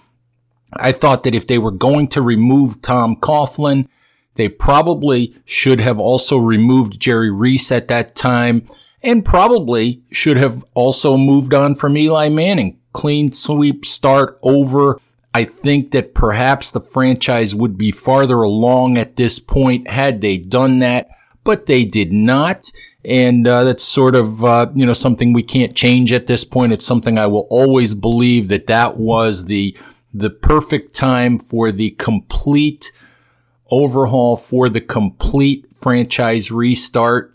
I 0.74 0.92
thought 0.92 1.22
that 1.22 1.34
if 1.34 1.46
they 1.46 1.56
were 1.56 1.70
going 1.70 2.08
to 2.08 2.20
remove 2.20 2.82
Tom 2.82 3.16
Coughlin, 3.16 3.88
they 4.38 4.48
probably 4.48 5.34
should 5.44 5.80
have 5.80 5.98
also 5.98 6.38
removed 6.38 6.98
Jerry 6.98 7.30
Reese 7.30 7.70
at 7.72 7.88
that 7.88 8.14
time 8.14 8.66
and 9.02 9.24
probably 9.24 10.02
should 10.12 10.36
have 10.36 10.64
also 10.74 11.16
moved 11.16 11.52
on 11.52 11.74
from 11.74 11.96
Eli 11.96 12.28
Manning. 12.28 12.78
Clean 12.92 13.32
sweep 13.32 13.84
start 13.84 14.38
over. 14.42 15.00
I 15.34 15.44
think 15.44 15.90
that 15.90 16.14
perhaps 16.14 16.70
the 16.70 16.80
franchise 16.80 17.54
would 17.54 17.76
be 17.76 17.90
farther 17.90 18.42
along 18.42 18.96
at 18.96 19.16
this 19.16 19.40
point 19.40 19.88
had 19.88 20.20
they 20.20 20.36
done 20.38 20.78
that. 20.78 21.08
but 21.44 21.64
they 21.66 21.84
did 21.84 22.12
not. 22.12 22.70
And 23.04 23.46
uh, 23.46 23.64
that's 23.64 23.82
sort 23.82 24.14
of, 24.14 24.44
uh, 24.44 24.66
you 24.74 24.84
know, 24.84 24.92
something 24.92 25.32
we 25.32 25.42
can't 25.42 25.74
change 25.74 26.12
at 26.12 26.26
this 26.26 26.44
point. 26.44 26.74
It's 26.74 26.84
something 26.84 27.16
I 27.16 27.26
will 27.26 27.46
always 27.50 27.94
believe 27.94 28.48
that 28.48 28.66
that 28.66 28.98
was 28.98 29.46
the, 29.46 29.74
the 30.12 30.28
perfect 30.28 30.94
time 30.94 31.38
for 31.38 31.72
the 31.72 31.92
complete 31.92 32.92
overhaul, 33.70 34.36
for 34.36 34.68
the 34.68 34.80
complete 34.80 35.66
franchise 35.80 36.50
restart. 36.50 37.34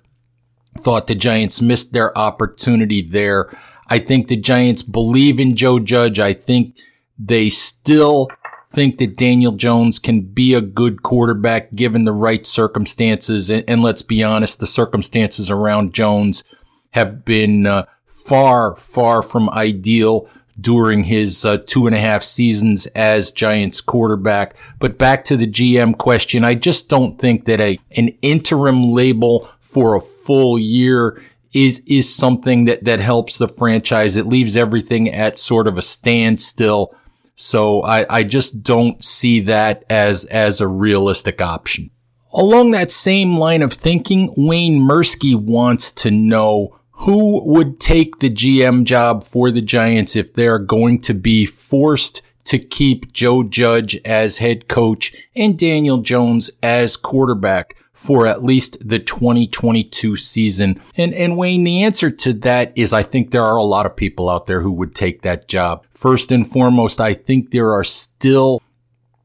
Thought 0.79 1.07
the 1.07 1.15
Giants 1.15 1.61
missed 1.61 1.93
their 1.93 2.17
opportunity 2.17 3.01
there. 3.01 3.55
I 3.87 3.99
think 3.99 4.27
the 4.27 4.37
Giants 4.37 4.81
believe 4.81 5.39
in 5.39 5.55
Joe 5.55 5.79
Judge. 5.79 6.19
I 6.19 6.33
think 6.33 6.77
they 7.19 7.49
still 7.49 8.29
think 8.69 8.97
that 8.97 9.15
Daniel 9.15 9.51
Jones 9.51 9.99
can 9.99 10.21
be 10.21 10.55
a 10.55 10.61
good 10.61 11.03
quarterback 11.03 11.73
given 11.75 12.05
the 12.05 12.11
right 12.11 12.45
circumstances. 12.45 13.51
And, 13.51 13.63
and 13.67 13.83
let's 13.83 14.01
be 14.01 14.23
honest, 14.23 14.59
the 14.59 14.67
circumstances 14.67 15.51
around 15.51 15.93
Jones 15.93 16.43
have 16.91 17.23
been 17.23 17.67
uh, 17.67 17.85
far, 18.05 18.75
far 18.75 19.21
from 19.21 19.49
ideal 19.51 20.27
during 20.59 21.05
his 21.05 21.45
uh, 21.45 21.57
two 21.65 21.87
and 21.87 21.95
a 21.95 21.99
half 21.99 22.23
seasons 22.23 22.85
as 22.87 23.31
Giants 23.31 23.81
quarterback. 23.81 24.55
But 24.79 24.97
back 24.97 25.23
to 25.25 25.37
the 25.37 25.47
GM 25.47 25.97
question, 25.97 26.43
I 26.43 26.55
just 26.55 26.89
don't 26.89 27.19
think 27.19 27.45
that 27.45 27.59
a 27.59 27.79
an 27.95 28.09
interim 28.21 28.91
label 28.91 29.49
for 29.59 29.95
a 29.95 30.01
full 30.01 30.59
year 30.59 31.21
is 31.53 31.83
is 31.87 32.13
something 32.13 32.65
that 32.65 32.83
that 32.83 32.99
helps 32.99 33.37
the 33.37 33.47
franchise. 33.47 34.15
It 34.15 34.27
leaves 34.27 34.55
everything 34.57 35.09
at 35.09 35.37
sort 35.37 35.67
of 35.67 35.77
a 35.77 35.81
standstill 35.81 36.95
so 37.35 37.81
I, 37.83 38.05
I 38.17 38.23
just 38.23 38.63
don't 38.63 39.03
see 39.03 39.41
that 39.41 39.83
as, 39.89 40.25
as 40.25 40.61
a 40.61 40.67
realistic 40.67 41.41
option. 41.41 41.89
Along 42.33 42.71
that 42.71 42.91
same 42.91 43.37
line 43.37 43.61
of 43.61 43.73
thinking, 43.73 44.33
Wayne 44.35 44.79
Mursky 44.81 45.35
wants 45.35 45.91
to 45.93 46.11
know 46.11 46.79
who 47.03 47.43
would 47.43 47.81
take 47.81 48.19
the 48.19 48.29
GM 48.29 48.85
job 48.85 49.25
for 49.25 49.51
the 49.51 49.59
Giants 49.59 50.15
if 50.15 50.33
they're 50.33 50.57
going 50.57 51.01
to 51.01 51.13
be 51.13 51.45
forced 51.45 52.21
to 52.45 52.57
keep 52.57 53.11
Joe 53.11 53.43
Judge 53.43 53.97
as 54.05 54.37
head 54.37 54.69
coach 54.69 55.13
and 55.35 55.59
Daniel 55.59 55.97
Jones 55.97 56.49
as 56.61 56.95
quarterback 56.95 57.75
for 57.91 58.25
at 58.25 58.41
least 58.41 58.87
the 58.87 58.99
2022 58.99 60.15
season. 60.15 60.79
And, 60.95 61.13
and 61.13 61.37
Wayne, 61.37 61.65
the 61.65 61.83
answer 61.83 62.09
to 62.09 62.33
that 62.33 62.71
is 62.77 62.93
I 62.93 63.03
think 63.03 63.31
there 63.31 63.43
are 63.43 63.57
a 63.57 63.63
lot 63.63 63.85
of 63.85 63.97
people 63.97 64.29
out 64.29 64.45
there 64.45 64.61
who 64.61 64.71
would 64.71 64.95
take 64.95 65.23
that 65.23 65.49
job. 65.49 65.85
First 65.91 66.31
and 66.31 66.47
foremost, 66.47 67.01
I 67.01 67.13
think 67.13 67.51
there 67.51 67.73
are 67.73 67.83
still 67.83 68.61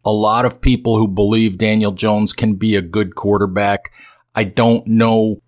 a 0.05 0.13
lot 0.13 0.45
of 0.45 0.61
people 0.61 0.99
who 0.99 1.07
believe 1.07 1.59
Daniel 1.59 1.93
Jones 1.93 2.33
can 2.33 2.55
be 2.55 2.75
a 2.75 2.83
good 2.83 3.15
quarterback. 3.15 3.93
I 4.35 4.43
don't 4.45 4.85
know. 4.89 5.43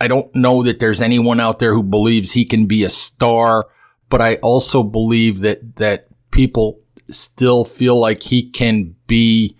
I 0.00 0.08
don't 0.08 0.34
know 0.34 0.62
that 0.62 0.78
there's 0.78 1.02
anyone 1.02 1.40
out 1.40 1.58
there 1.58 1.74
who 1.74 1.82
believes 1.82 2.32
he 2.32 2.44
can 2.44 2.66
be 2.66 2.84
a 2.84 2.90
star, 2.90 3.66
but 4.08 4.20
I 4.20 4.36
also 4.36 4.82
believe 4.82 5.40
that, 5.40 5.76
that 5.76 6.08
people 6.30 6.80
still 7.10 7.64
feel 7.64 7.98
like 7.98 8.22
he 8.22 8.48
can 8.48 8.94
be 9.06 9.56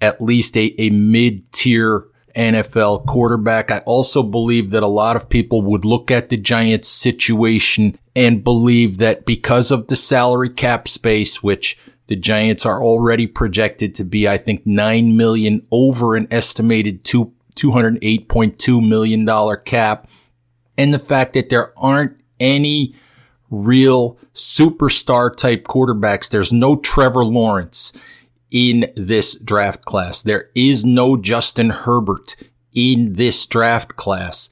at 0.00 0.20
least 0.20 0.56
a, 0.56 0.80
a 0.80 0.90
mid 0.90 1.50
tier 1.52 2.06
NFL 2.36 3.06
quarterback. 3.06 3.70
I 3.70 3.78
also 3.80 4.22
believe 4.22 4.70
that 4.70 4.82
a 4.82 4.88
lot 4.88 5.16
of 5.16 5.28
people 5.28 5.62
would 5.62 5.84
look 5.84 6.10
at 6.10 6.28
the 6.28 6.36
Giants 6.36 6.88
situation 6.88 7.98
and 8.16 8.44
believe 8.44 8.98
that 8.98 9.24
because 9.24 9.70
of 9.70 9.88
the 9.88 9.96
salary 9.96 10.50
cap 10.50 10.88
space, 10.88 11.42
which 11.42 11.78
the 12.06 12.16
Giants 12.16 12.66
are 12.66 12.82
already 12.82 13.26
projected 13.26 13.94
to 13.94 14.04
be, 14.04 14.28
I 14.28 14.36
think, 14.36 14.66
nine 14.66 15.16
million 15.16 15.66
over 15.70 16.16
an 16.16 16.28
estimated 16.30 17.04
two, 17.04 17.32
$208.2 17.56 18.86
million 18.86 19.56
cap. 19.64 20.08
And 20.76 20.92
the 20.92 20.98
fact 20.98 21.34
that 21.34 21.50
there 21.50 21.72
aren't 21.78 22.16
any 22.40 22.94
real 23.50 24.18
superstar 24.34 25.34
type 25.34 25.64
quarterbacks. 25.64 26.28
There's 26.28 26.52
no 26.52 26.76
Trevor 26.76 27.24
Lawrence 27.24 27.92
in 28.50 28.92
this 28.96 29.34
draft 29.38 29.84
class. 29.84 30.22
There 30.22 30.50
is 30.54 30.84
no 30.84 31.16
Justin 31.16 31.70
Herbert 31.70 32.36
in 32.74 33.14
this 33.14 33.46
draft 33.46 33.96
class. 33.96 34.50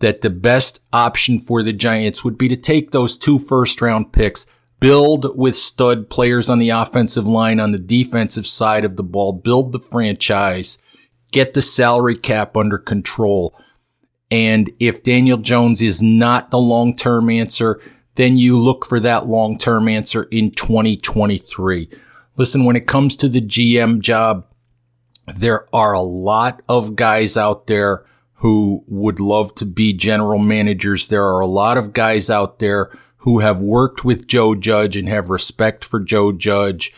That 0.00 0.20
the 0.20 0.30
best 0.30 0.84
option 0.92 1.38
for 1.38 1.62
the 1.62 1.72
Giants 1.72 2.24
would 2.24 2.36
be 2.36 2.48
to 2.48 2.56
take 2.56 2.90
those 2.90 3.16
two 3.16 3.38
first 3.38 3.80
round 3.80 4.12
picks, 4.12 4.46
build 4.80 5.38
with 5.38 5.56
stud 5.56 6.10
players 6.10 6.50
on 6.50 6.58
the 6.58 6.70
offensive 6.70 7.26
line, 7.26 7.58
on 7.58 7.72
the 7.72 7.78
defensive 7.78 8.46
side 8.46 8.84
of 8.84 8.96
the 8.96 9.02
ball, 9.02 9.32
build 9.32 9.72
the 9.72 9.80
franchise, 9.80 10.76
get 11.34 11.52
the 11.52 11.60
salary 11.60 12.16
cap 12.16 12.56
under 12.56 12.78
control. 12.78 13.58
And 14.30 14.70
if 14.78 15.02
Daniel 15.02 15.36
Jones 15.36 15.82
is 15.82 16.00
not 16.00 16.50
the 16.50 16.58
long 16.58 16.96
term 16.96 17.28
answer, 17.28 17.80
then 18.14 18.38
you 18.38 18.56
look 18.56 18.86
for 18.86 19.00
that 19.00 19.26
long 19.26 19.58
term 19.58 19.88
answer 19.88 20.22
in 20.30 20.52
2023. 20.52 21.90
Listen, 22.36 22.64
when 22.64 22.76
it 22.76 22.86
comes 22.86 23.16
to 23.16 23.28
the 23.28 23.40
GM 23.40 24.00
job, 24.00 24.46
there 25.36 25.66
are 25.74 25.92
a 25.92 26.00
lot 26.00 26.62
of 26.68 26.94
guys 26.94 27.36
out 27.36 27.66
there 27.66 28.06
who 28.34 28.84
would 28.86 29.18
love 29.18 29.54
to 29.56 29.64
be 29.64 29.92
general 29.92 30.38
managers. 30.38 31.08
There 31.08 31.24
are 31.24 31.40
a 31.40 31.46
lot 31.46 31.76
of 31.76 31.92
guys 31.92 32.30
out 32.30 32.60
there 32.60 32.96
who 33.18 33.40
have 33.40 33.60
worked 33.60 34.04
with 34.04 34.28
Joe 34.28 34.54
Judge 34.54 34.96
and 34.96 35.08
have 35.08 35.30
respect 35.30 35.84
for 35.84 35.98
Joe 35.98 36.30
Judge. 36.30 36.92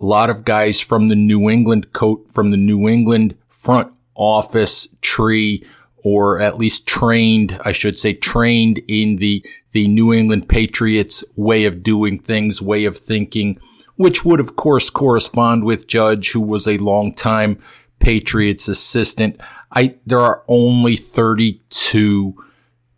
A 0.00 0.04
lot 0.04 0.30
of 0.30 0.44
guys 0.44 0.80
from 0.80 1.08
the 1.08 1.16
New 1.16 1.50
England 1.50 1.92
coat, 1.92 2.30
from 2.30 2.50
the 2.52 2.56
New 2.56 2.88
England 2.88 3.34
front 3.60 3.92
office 4.14 4.88
tree, 5.00 5.64
or 6.02 6.40
at 6.40 6.58
least 6.58 6.86
trained, 6.86 7.58
I 7.64 7.72
should 7.72 7.98
say, 7.98 8.14
trained 8.14 8.80
in 8.88 9.16
the, 9.16 9.44
the 9.72 9.86
New 9.88 10.12
England 10.12 10.48
Patriots 10.48 11.22
way 11.36 11.64
of 11.64 11.82
doing 11.82 12.18
things, 12.18 12.62
way 12.62 12.84
of 12.84 12.96
thinking 12.96 13.60
which 14.00 14.24
would 14.24 14.40
of 14.40 14.56
course 14.56 14.88
correspond 14.88 15.62
with 15.62 15.86
Judge, 15.86 16.32
who 16.32 16.40
was 16.40 16.66
a 16.66 16.78
longtime 16.78 17.58
Patriots 17.98 18.66
assistant. 18.66 19.38
I, 19.72 19.96
there 20.06 20.20
are 20.20 20.42
only 20.48 20.96
32 20.96 22.34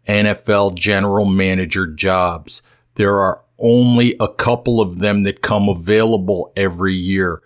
NFL 0.07 0.77
general 0.77 1.25
manager 1.25 1.89
jobs. 1.89 2.63
There 2.95 3.19
are 3.19 3.43
only 3.59 4.15
a 4.21 4.29
couple 4.29 4.81
of 4.81 5.01
them 5.01 5.25
that 5.25 5.43
come 5.43 5.69
available 5.69 6.53
every 6.55 6.95
year. 6.95 7.43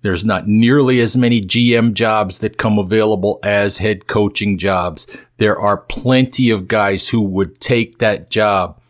There's 0.00 0.24
not 0.24 0.46
nearly 0.46 1.00
as 1.00 1.16
many 1.16 1.40
GM 1.40 1.92
jobs 1.92 2.38
that 2.38 2.56
come 2.56 2.78
available 2.78 3.40
as 3.42 3.78
head 3.78 4.06
coaching 4.06 4.56
jobs. 4.56 5.06
There 5.38 5.58
are 5.58 5.78
plenty 5.78 6.50
of 6.50 6.68
guys 6.68 7.08
who 7.08 7.20
would 7.22 7.60
take 7.60 7.98
that 7.98 8.30
job. 8.30 8.80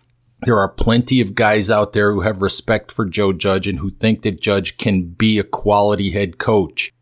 There 0.42 0.58
are 0.58 0.68
plenty 0.68 1.20
of 1.20 1.34
guys 1.34 1.70
out 1.70 1.94
there 1.94 2.12
who 2.12 2.20
have 2.20 2.42
respect 2.42 2.92
for 2.92 3.06
Joe 3.06 3.32
Judge 3.32 3.66
and 3.66 3.78
who 3.78 3.90
think 3.90 4.22
that 4.22 4.40
Judge 4.40 4.76
can 4.76 5.02
be 5.04 5.38
a 5.38 5.44
quality 5.44 6.10
head 6.10 6.38
coach. 6.38 6.92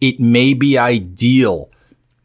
It 0.00 0.20
may 0.20 0.54
be 0.54 0.78
ideal, 0.78 1.70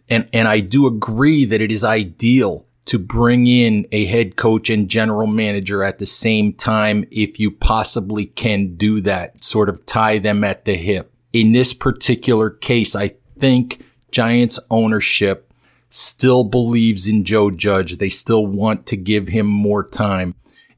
and, 0.09 0.29
and 0.31 0.47
I 0.47 0.59
do 0.59 0.85
agree 0.85 1.43
that 1.45 1.61
it 1.61 1.71
is 1.71 1.83
ideal 1.83 2.68
to 2.89 2.97
bring 2.97 3.45
in 3.45 3.85
a 3.91 4.05
head 4.05 4.35
coach 4.35 4.67
and 4.67 4.89
general 4.89 5.27
manager 5.27 5.83
at 5.83 5.99
the 5.99 6.07
same 6.07 6.51
time 6.51 7.05
if 7.11 7.39
you 7.39 7.51
possibly 7.51 8.25
can 8.25 8.75
do 8.77 8.99
that, 8.99 9.43
sort 9.43 9.69
of 9.69 9.85
tie 9.85 10.17
them 10.17 10.43
at 10.43 10.65
the 10.65 10.73
hip. 10.73 11.13
In 11.31 11.51
this 11.51 11.71
particular 11.71 12.49
case, 12.49 12.95
I 12.95 13.13
think 13.37 13.83
Giants 14.09 14.57
ownership 14.71 15.53
still 15.89 16.43
believes 16.43 17.07
in 17.07 17.25
Joe 17.25 17.51
Judge. 17.51 17.97
They 17.97 18.09
still 18.09 18.47
want 18.47 18.87
to 18.87 18.97
give 18.97 19.27
him 19.27 19.45
more 19.45 19.87
time. 19.87 20.33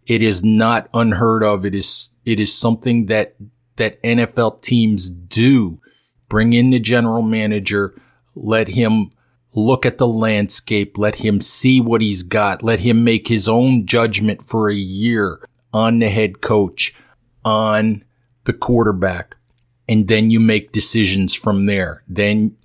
It 0.05 0.21
is 0.21 0.43
not 0.43 0.89
unheard 0.93 1.45
of. 1.45 1.63
It 1.63 1.73
is, 1.73 2.09
it 2.25 2.41
is 2.41 2.53
something 2.53 3.05
that, 3.05 3.37
that 3.77 4.03
NFL 4.03 4.61
teams 4.61 5.09
do. 5.09 5.79
Bring 6.27 6.51
in 6.51 6.71
the 6.71 6.79
general 6.81 7.21
manager, 7.21 7.95
let 8.35 8.67
him 8.67 9.11
look 9.53 9.85
at 9.85 9.97
the 9.97 10.07
landscape, 10.07 10.97
let 10.97 11.17
him 11.17 11.41
see 11.41 11.81
what 11.81 12.01
he's 12.01 12.23
got, 12.23 12.63
let 12.63 12.79
him 12.79 13.03
make 13.03 13.27
his 13.27 13.47
own 13.47 13.85
judgment 13.85 14.41
for 14.41 14.69
a 14.69 14.75
year 14.75 15.39
on 15.73 15.99
the 15.99 16.09
head 16.09 16.41
coach, 16.41 16.93
on 17.43 18.03
the 18.45 18.53
quarterback. 18.53 19.35
And 19.89 20.07
then 20.07 20.31
you 20.31 20.39
make 20.39 20.71
decisions 20.71 21.33
from 21.33 21.65
there. 21.65 22.03
Then 22.07 22.55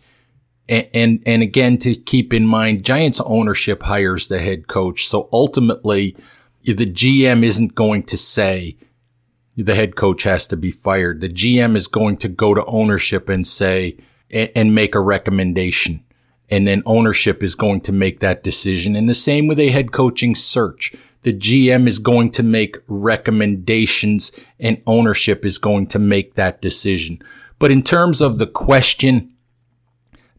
and, 0.69 1.23
and, 1.25 1.43
again, 1.43 1.79
to 1.79 1.95
keep 1.95 2.35
in 2.35 2.45
mind, 2.45 2.85
Giants 2.85 3.21
ownership 3.25 3.85
hires 3.85 4.27
the 4.27 4.41
head 4.41 4.67
coach. 4.67 5.07
So 5.07 5.29
ultimately, 5.33 6.17
the 6.65 6.75
GM 6.75 7.45
isn't 7.45 7.77
going 7.77 8.03
to 8.05 8.17
say 8.17 8.77
the 9.57 9.77
head 9.77 9.95
coach 9.95 10.25
has 10.25 10.49
to 10.49 10.57
be 10.57 10.73
fired. 10.73 11.21
The 11.21 11.29
GM 11.29 11.77
is 11.77 11.87
going 11.87 12.17
to 12.19 12.29
go 12.29 12.53
to 12.53 12.65
ownership 12.65 13.29
and 13.29 13.47
say, 13.47 13.97
and 14.31 14.75
make 14.75 14.97
a 14.97 15.01
recommendation. 15.01 16.05
And 16.49 16.67
then 16.67 16.83
ownership 16.87 17.43
is 17.43 17.55
going 17.55 17.81
to 17.83 17.93
make 17.93 18.21
that 18.21 18.45
decision. 18.45 18.95
And 18.95 19.09
the 19.09 19.15
same 19.15 19.47
with 19.47 19.59
a 19.59 19.71
head 19.71 19.93
coaching 19.93 20.35
search. 20.35 20.95
The 21.23 21.33
GM 21.33 21.89
is 21.89 21.99
going 21.99 22.31
to 22.33 22.45
make 22.45 22.77
recommendations 22.87 24.31
and 24.61 24.81
ownership 24.87 25.45
is 25.45 25.59
going 25.59 25.89
to 25.89 25.99
make 25.99 26.35
that 26.35 26.63
decision. 26.63 27.21
But 27.59 27.73
in 27.73 27.83
terms 27.83 28.21
of 28.21 28.39
the 28.39 28.47
question, 28.47 29.35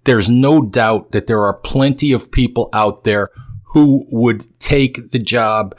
there's 0.06 0.30
no 0.30 0.62
doubt 0.62 1.12
that 1.12 1.28
there 1.28 1.44
are 1.44 1.54
plenty 1.54 2.14
of 2.14 2.32
people 2.32 2.70
out 2.72 3.04
there 3.04 3.30
who 3.66 4.06
would 4.10 4.46
take 4.60 5.12
the 5.12 5.20
job, 5.20 5.76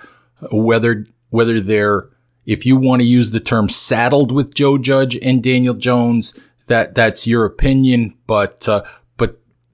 whether, 0.52 1.06
whether 1.30 1.60
they're, 1.60 2.10
if 2.44 2.66
you 2.66 2.76
want 2.76 3.00
to 3.00 3.08
use 3.08 3.30
the 3.30 3.40
term 3.40 3.70
saddled 3.70 4.30
with 4.30 4.54
Joe 4.54 4.76
Judge 4.76 5.16
and 5.16 5.42
Daniel 5.42 5.74
Jones, 5.74 6.38
that, 6.66 6.94
that's 6.94 7.26
your 7.26 7.46
opinion, 7.46 8.14
but, 8.26 8.68
uh, 8.68 8.82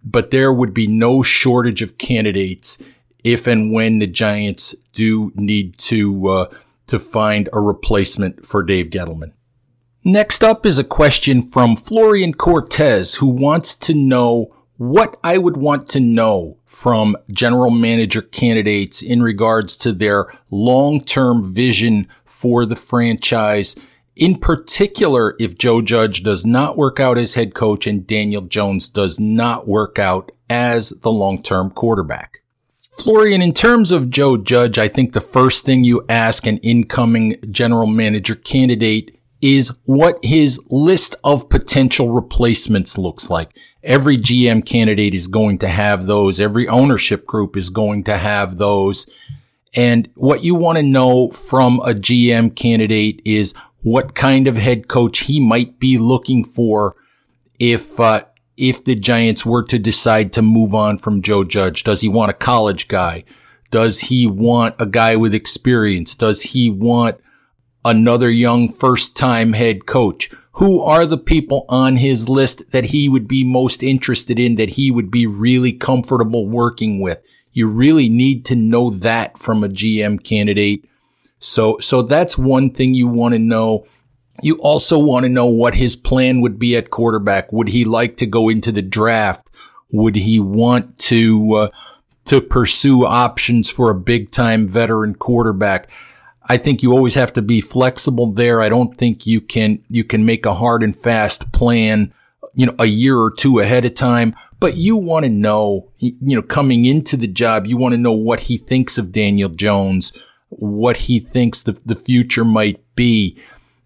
but, 0.05 0.31
there 0.31 0.53
would 0.53 0.75
be 0.75 0.87
no 0.87 1.23
shortage 1.23 1.83
of 1.83 1.99
candidates 1.99 2.83
if 3.25 3.47
and 3.47 3.73
when 3.73 3.99
the 3.99 4.07
Giants 4.07 4.75
do 4.93 5.33
need 5.35 5.79
to, 5.79 6.29
uh, 6.29 6.47
to 6.87 6.99
find 6.99 7.49
a 7.53 7.61
replacement 7.61 8.45
for 8.45 8.63
Dave 8.63 8.91
Gettleman. 8.91 9.33
Next 10.05 10.45
up 10.45 10.67
is 10.67 10.77
a 10.77 10.85
question 10.85 11.41
from 11.41 11.77
Florian 11.77 12.35
Cortez 12.35 13.15
who 13.15 13.27
wants 13.27 13.75
to 13.77 13.95
know 13.95 14.55
what 14.77 15.17
I 15.25 15.39
would 15.39 15.57
want 15.57 15.89
to 15.91 16.01
know 16.01 16.59
from 16.67 17.17
general 17.33 17.71
manager 17.71 18.21
candidates 18.21 19.01
in 19.01 19.23
regards 19.23 19.77
to 19.79 19.93
their 19.93 20.27
long-term 20.51 21.55
vision 21.55 22.09
for 22.25 22.67
the 22.67 22.77
franchise. 22.77 23.77
In 24.17 24.37
particular, 24.37 25.35
if 25.41 25.59
Joe 25.59 25.83
Judge 25.83 26.23
does 26.23 26.47
not 26.47 26.77
work 26.77 27.01
out 27.01 27.19
as 27.19 27.35
head 27.35 27.55
coach 27.55 27.87
and 27.87 28.07
Daniel 28.07 28.43
Jones 28.43 28.89
does 28.89 29.19
not 29.19 29.67
work 29.67 29.99
out 29.99 30.31
as 30.49 30.91
the 30.91 31.11
long-term 31.11 31.71
quarterback. 31.71 32.39
Florian, 32.97 33.43
in 33.43 33.53
terms 33.53 33.91
of 33.91 34.11
Joe 34.11 34.37
Judge, 34.37 34.79
I 34.79 34.87
think 34.87 35.13
the 35.13 35.21
first 35.21 35.65
thing 35.65 35.83
you 35.83 36.05
ask 36.09 36.47
an 36.47 36.59
incoming 36.59 37.37
general 37.51 37.89
manager 37.89 38.37
candidate 38.37 39.19
is 39.43 39.73
what 39.85 40.25
his 40.25 40.61
list 40.71 41.17
of 41.25 41.49
potential 41.49 42.11
replacements 42.11 42.97
looks 42.97 43.29
like. 43.29 43.51
Every 43.83 44.17
GM 44.17 44.65
candidate 44.65 45.13
is 45.13 45.27
going 45.27 45.59
to 45.59 45.69
have 45.69 46.07
those. 46.07 46.39
Every 46.39 46.69
ownership 46.69 47.27
group 47.27 47.57
is 47.57 47.69
going 47.69 48.05
to 48.05 48.17
have 48.17 48.59
those. 48.59 49.07
And 49.75 50.09
what 50.15 50.45
you 50.45 50.55
want 50.55 50.79
to 50.79 50.85
know 50.85 51.31
from 51.31 51.81
a 51.81 51.95
GM 51.95 52.55
candidate 52.55 53.21
is 53.25 53.55
what 53.85 54.15
kind 54.15 54.49
of 54.49 54.57
head 54.57 54.89
coach 54.89 55.21
he 55.21 55.39
might 55.39 55.79
be 55.79 55.99
looking 55.99 56.43
for 56.43 56.97
if, 57.61 58.01
uh, 58.01 58.25
if 58.57 58.83
the 58.85 58.97
Giants 58.97 59.47
were 59.47 59.63
to 59.65 59.79
decide 59.79 60.33
to 60.33 60.43
move 60.43 60.75
on 60.75 60.99
from 60.99 61.23
Joe 61.23 61.45
Judge. 61.45 61.85
Does 61.85 62.01
he 62.01 62.09
want 62.09 62.31
a 62.31 62.35
college 62.35 62.89
guy? 62.89 63.25
Does 63.71 64.01
he 64.01 64.27
want 64.27 64.75
a 64.79 64.87
guy 64.87 65.17
with 65.17 65.35
experience? 65.35 66.17
Does 66.17 66.43
he 66.43 66.71
want 66.71 67.21
another 67.85 68.31
young 68.31 68.71
first 68.71 69.17
time 69.17 69.53
head 69.53 69.85
coach? 69.85 70.31
Who 70.53 70.81
are 70.81 71.05
the 71.05 71.19
people 71.19 71.67
on 71.69 71.97
his 71.97 72.29
list 72.29 72.71
that 72.71 72.87
he 72.87 73.09
would 73.09 73.29
be 73.29 73.45
most 73.45 73.83
interested 73.83 74.39
in, 74.39 74.55
that 74.55 74.71
he 74.71 74.91
would 74.91 75.11
be 75.11 75.27
really 75.27 75.73
comfortable 75.73 76.49
working 76.49 77.01
with? 77.01 77.19
You 77.53 77.67
really 77.67 78.09
need 78.09 78.45
to 78.47 78.57
know 78.57 78.91
that 78.91 79.39
from 79.39 79.63
a 79.63 79.69
GM 79.69 80.23
candidate. 80.23 80.89
So, 81.45 81.77
so 81.79 82.01
that's 82.01 82.39
one 82.39 82.71
thing 82.71 82.95
you 82.95 83.07
want 83.07 83.35
to 83.35 83.39
know. 83.39 83.87
You 84.43 84.57
also 84.61 84.99
want 84.99 85.25
to 85.25 85.29
know 85.29 85.45
what 85.45 85.75
his 85.75 85.95
plan 85.95 86.41
would 86.41 86.59
be 86.59 86.75
at 86.75 86.91
quarterback. 86.91 87.53
Would 87.53 87.69
he 87.69 87.85
like 87.85 88.17
to 88.17 88.27
go 88.27 88.49
into 88.49 88.73
the 88.73 88.81
draft? 88.81 89.51
Would 89.93 90.17
he 90.17 90.41
want 90.41 90.97
to, 91.01 91.53
uh, 91.53 91.69
to 92.25 92.41
pursue 92.41 93.05
options 93.05 93.71
for 93.71 93.91
a 93.91 93.95
big 93.95 94.31
time 94.31 94.67
veteran 94.67 95.15
quarterback? 95.15 95.91
I 96.49 96.57
think 96.57 96.83
you 96.83 96.93
always 96.93 97.15
have 97.15 97.35
to 97.35 97.43
be 97.43 97.61
flexible 97.61 98.33
there. 98.33 98.63
I 98.63 98.71
don't 98.71 98.97
think 98.97 99.27
you 99.27 99.43
can, 99.43 99.85
you 99.89 100.03
can 100.03 100.25
make 100.25 100.47
a 100.47 100.55
hard 100.55 100.83
and 100.83 100.97
fast 100.97 101.53
plan, 101.53 102.15
you 102.55 102.65
know, 102.65 102.75
a 102.79 102.87
year 102.87 103.19
or 103.19 103.31
two 103.31 103.59
ahead 103.61 103.85
of 103.85 103.93
time, 103.93 104.35
but 104.61 104.79
you 104.79 104.97
want 104.97 105.27
to 105.27 105.31
know, 105.31 105.91
you 105.99 106.17
know, 106.37 106.43
coming 106.43 106.87
into 106.87 107.19
the 107.19 107.27
job, 107.27 107.67
you 107.67 107.77
want 107.77 107.93
to 107.93 107.99
know 107.99 108.13
what 108.13 108.41
he 108.41 108.57
thinks 108.57 108.97
of 108.97 109.13
Daniel 109.13 109.51
Jones, 109.51 110.11
what 110.59 110.97
he 110.97 111.21
thinks 111.21 111.63
the, 111.63 111.73
the 111.85 111.95
future 111.95 112.45
might 112.45 112.81
be 112.95 113.39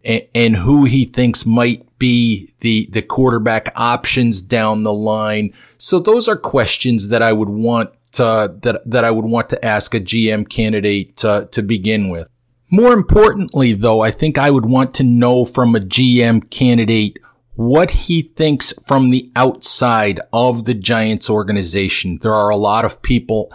and, 0.04 0.22
and 0.34 0.56
who 0.56 0.84
he 0.84 1.04
thinks 1.04 1.44
might 1.46 1.86
be 1.98 2.52
the, 2.60 2.88
the 2.92 3.02
quarterback 3.02 3.72
options 3.76 4.42
down 4.42 4.82
the 4.82 4.92
line. 4.92 5.52
So 5.76 5.98
those 5.98 6.28
are 6.28 6.36
questions 6.36 7.08
that 7.08 7.22
I 7.22 7.32
would 7.32 7.48
want, 7.48 7.90
uh, 8.18 8.48
that, 8.62 8.82
that 8.86 9.04
I 9.04 9.10
would 9.10 9.24
want 9.24 9.48
to 9.50 9.64
ask 9.64 9.94
a 9.94 10.00
GM 10.00 10.48
candidate 10.48 11.16
to 11.16 11.62
begin 11.62 12.08
with. 12.08 12.28
More 12.70 12.92
importantly, 12.92 13.72
though, 13.72 14.02
I 14.02 14.10
think 14.10 14.36
I 14.36 14.50
would 14.50 14.66
want 14.66 14.94
to 14.94 15.02
know 15.02 15.44
from 15.44 15.74
a 15.74 15.80
GM 15.80 16.50
candidate 16.50 17.18
what 17.54 17.90
he 17.90 18.22
thinks 18.22 18.72
from 18.86 19.10
the 19.10 19.32
outside 19.34 20.20
of 20.32 20.64
the 20.64 20.74
Giants 20.74 21.28
organization. 21.28 22.18
There 22.22 22.34
are 22.34 22.50
a 22.50 22.56
lot 22.56 22.84
of 22.84 23.02
people, 23.02 23.52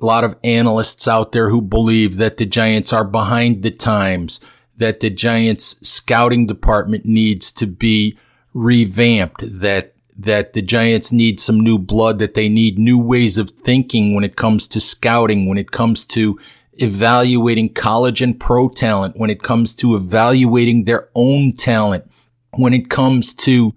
a 0.00 0.04
lot 0.04 0.24
of 0.24 0.36
analysts 0.44 1.08
out 1.08 1.32
there 1.32 1.50
who 1.50 1.62
believe 1.62 2.16
that 2.16 2.36
the 2.36 2.46
Giants 2.46 2.92
are 2.92 3.04
behind 3.04 3.62
the 3.62 3.70
times, 3.70 4.40
that 4.76 5.00
the 5.00 5.10
Giants 5.10 5.76
scouting 5.86 6.46
department 6.46 7.06
needs 7.06 7.50
to 7.52 7.66
be 7.66 8.18
revamped, 8.52 9.60
that 9.60 9.92
that 10.18 10.54
the 10.54 10.62
Giants 10.62 11.12
need 11.12 11.38
some 11.38 11.60
new 11.60 11.78
blood, 11.78 12.18
that 12.20 12.32
they 12.32 12.48
need 12.48 12.78
new 12.78 12.98
ways 12.98 13.36
of 13.36 13.50
thinking 13.50 14.14
when 14.14 14.24
it 14.24 14.36
comes 14.36 14.66
to 14.68 14.80
scouting, 14.80 15.46
when 15.46 15.58
it 15.58 15.72
comes 15.72 16.06
to 16.06 16.38
evaluating 16.74 17.72
college 17.74 18.22
and 18.22 18.38
pro 18.40 18.68
talent, 18.68 19.16
when 19.18 19.30
it 19.30 19.42
comes 19.42 19.74
to 19.74 19.94
evaluating 19.94 20.84
their 20.84 21.10
own 21.14 21.52
talent, 21.52 22.10
when 22.52 22.72
it 22.72 22.88
comes 22.88 23.34
to, 23.34 23.74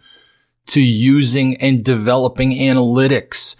to 0.67 0.81
using 0.81 1.57
and 1.57 1.83
developing 1.83 2.51
analytics, 2.51 3.57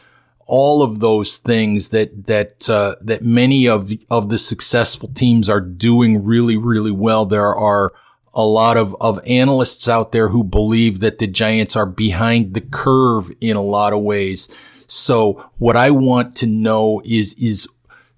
all 0.49 0.81
of 0.81 0.99
those 0.99 1.37
things 1.37 1.89
that, 1.89 2.25
that, 2.25 2.67
uh, 2.67 2.95
that 3.01 3.21
many 3.21 3.67
of, 3.67 3.91
of 4.09 4.29
the 4.29 4.39
successful 4.39 5.07
teams 5.13 5.47
are 5.47 5.61
doing 5.61 6.23
really, 6.23 6.57
really 6.57 6.91
well. 6.91 7.25
There 7.25 7.55
are 7.55 7.93
a 8.33 8.43
lot 8.43 8.75
of, 8.75 8.95
of 8.99 9.19
analysts 9.27 9.87
out 9.87 10.11
there 10.11 10.29
who 10.29 10.43
believe 10.43 11.01
that 11.01 11.19
the 11.19 11.27
Giants 11.27 11.75
are 11.75 11.85
behind 11.85 12.55
the 12.55 12.61
curve 12.61 13.31
in 13.39 13.57
a 13.57 13.61
lot 13.61 13.93
of 13.93 14.01
ways. 14.01 14.49
So 14.87 15.51
what 15.59 15.75
I 15.75 15.91
want 15.91 16.35
to 16.37 16.47
know 16.47 16.99
is, 17.05 17.35
is 17.35 17.67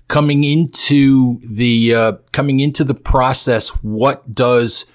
coming 0.08 0.46
into 0.46 1.38
the 1.46 1.94
uh, 1.94 2.12
coming 2.32 2.62
into 2.62 2.86
the 2.86 2.94
process, 2.94 3.70
what 3.82 4.32
does 4.32 4.86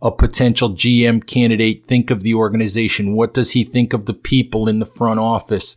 a 0.00 0.10
potential 0.10 0.70
GM 0.70 1.26
candidate 1.26 1.86
think 1.86 2.10
of 2.10 2.22
the 2.22 2.32
organization? 2.32 3.14
What 3.14 3.34
does 3.34 3.50
he 3.50 3.62
think 3.64 3.92
of 3.92 4.06
the 4.06 4.14
people 4.14 4.68
in 4.68 4.78
the 4.78 4.86
front 4.86 5.20
office? 5.20 5.76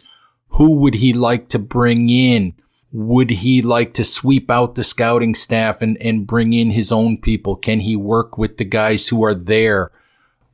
Who 0.53 0.75
would 0.75 0.95
he 0.95 1.13
like 1.13 1.47
to 1.49 1.59
bring 1.59 2.09
in? 2.09 2.55
Would 2.91 3.29
he 3.29 3.61
like 3.61 3.93
to 3.93 4.03
sweep 4.03 4.51
out 4.51 4.75
the 4.75 4.83
scouting 4.83 5.33
staff 5.33 5.81
and, 5.81 5.97
and 6.01 6.27
bring 6.27 6.51
in 6.51 6.71
his 6.71 6.91
own 6.91 7.17
people? 7.17 7.55
Can 7.55 7.79
he 7.79 7.95
work 7.95 8.37
with 8.37 8.57
the 8.57 8.65
guys 8.65 9.07
who 9.07 9.23
are 9.23 9.33
there? 9.33 9.91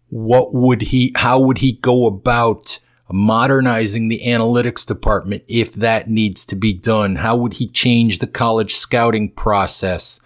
What 0.10 0.54
would 0.54 0.84
he, 0.84 1.12
how 1.16 1.40
would 1.40 1.60
he 1.60 1.74
go 1.74 2.06
about 2.06 2.80
modernizing 3.12 4.08
the 4.08 4.22
analytics 4.26 4.86
department 4.86 5.44
if 5.48 5.74
that 5.74 6.10
needs 6.10 6.46
to 6.46 6.56
be 6.56 6.74
done? 6.74 7.16
How 7.16 7.36
would 7.36 7.54
he 7.54 7.68
change 7.68 8.20
the 8.20 8.28
college 8.28 8.76
scouting 8.76 9.32
process? 9.32 10.20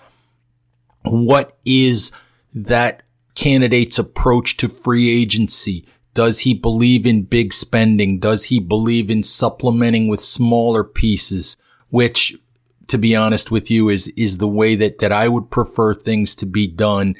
What 1.03 1.57
is 1.63 2.11
that 2.53 3.03
candidate's 3.35 3.97
approach 3.97 4.57
to 4.57 4.67
free 4.67 5.09
agency? 5.09 5.85
Does 6.13 6.39
he 6.39 6.53
believe 6.53 7.05
in 7.05 7.23
big 7.23 7.53
spending? 7.53 8.19
Does 8.19 8.45
he 8.45 8.59
believe 8.59 9.09
in 9.09 9.23
supplementing 9.23 10.07
with 10.07 10.21
smaller 10.21 10.83
pieces? 10.83 11.57
Which, 11.89 12.35
to 12.87 12.97
be 12.97 13.15
honest 13.15 13.51
with 13.51 13.71
you, 13.71 13.89
is, 13.89 14.09
is 14.09 14.37
the 14.37 14.47
way 14.47 14.75
that, 14.75 14.99
that 14.99 15.11
I 15.11 15.27
would 15.27 15.49
prefer 15.49 15.93
things 15.93 16.35
to 16.35 16.45
be 16.45 16.67
done. 16.67 17.15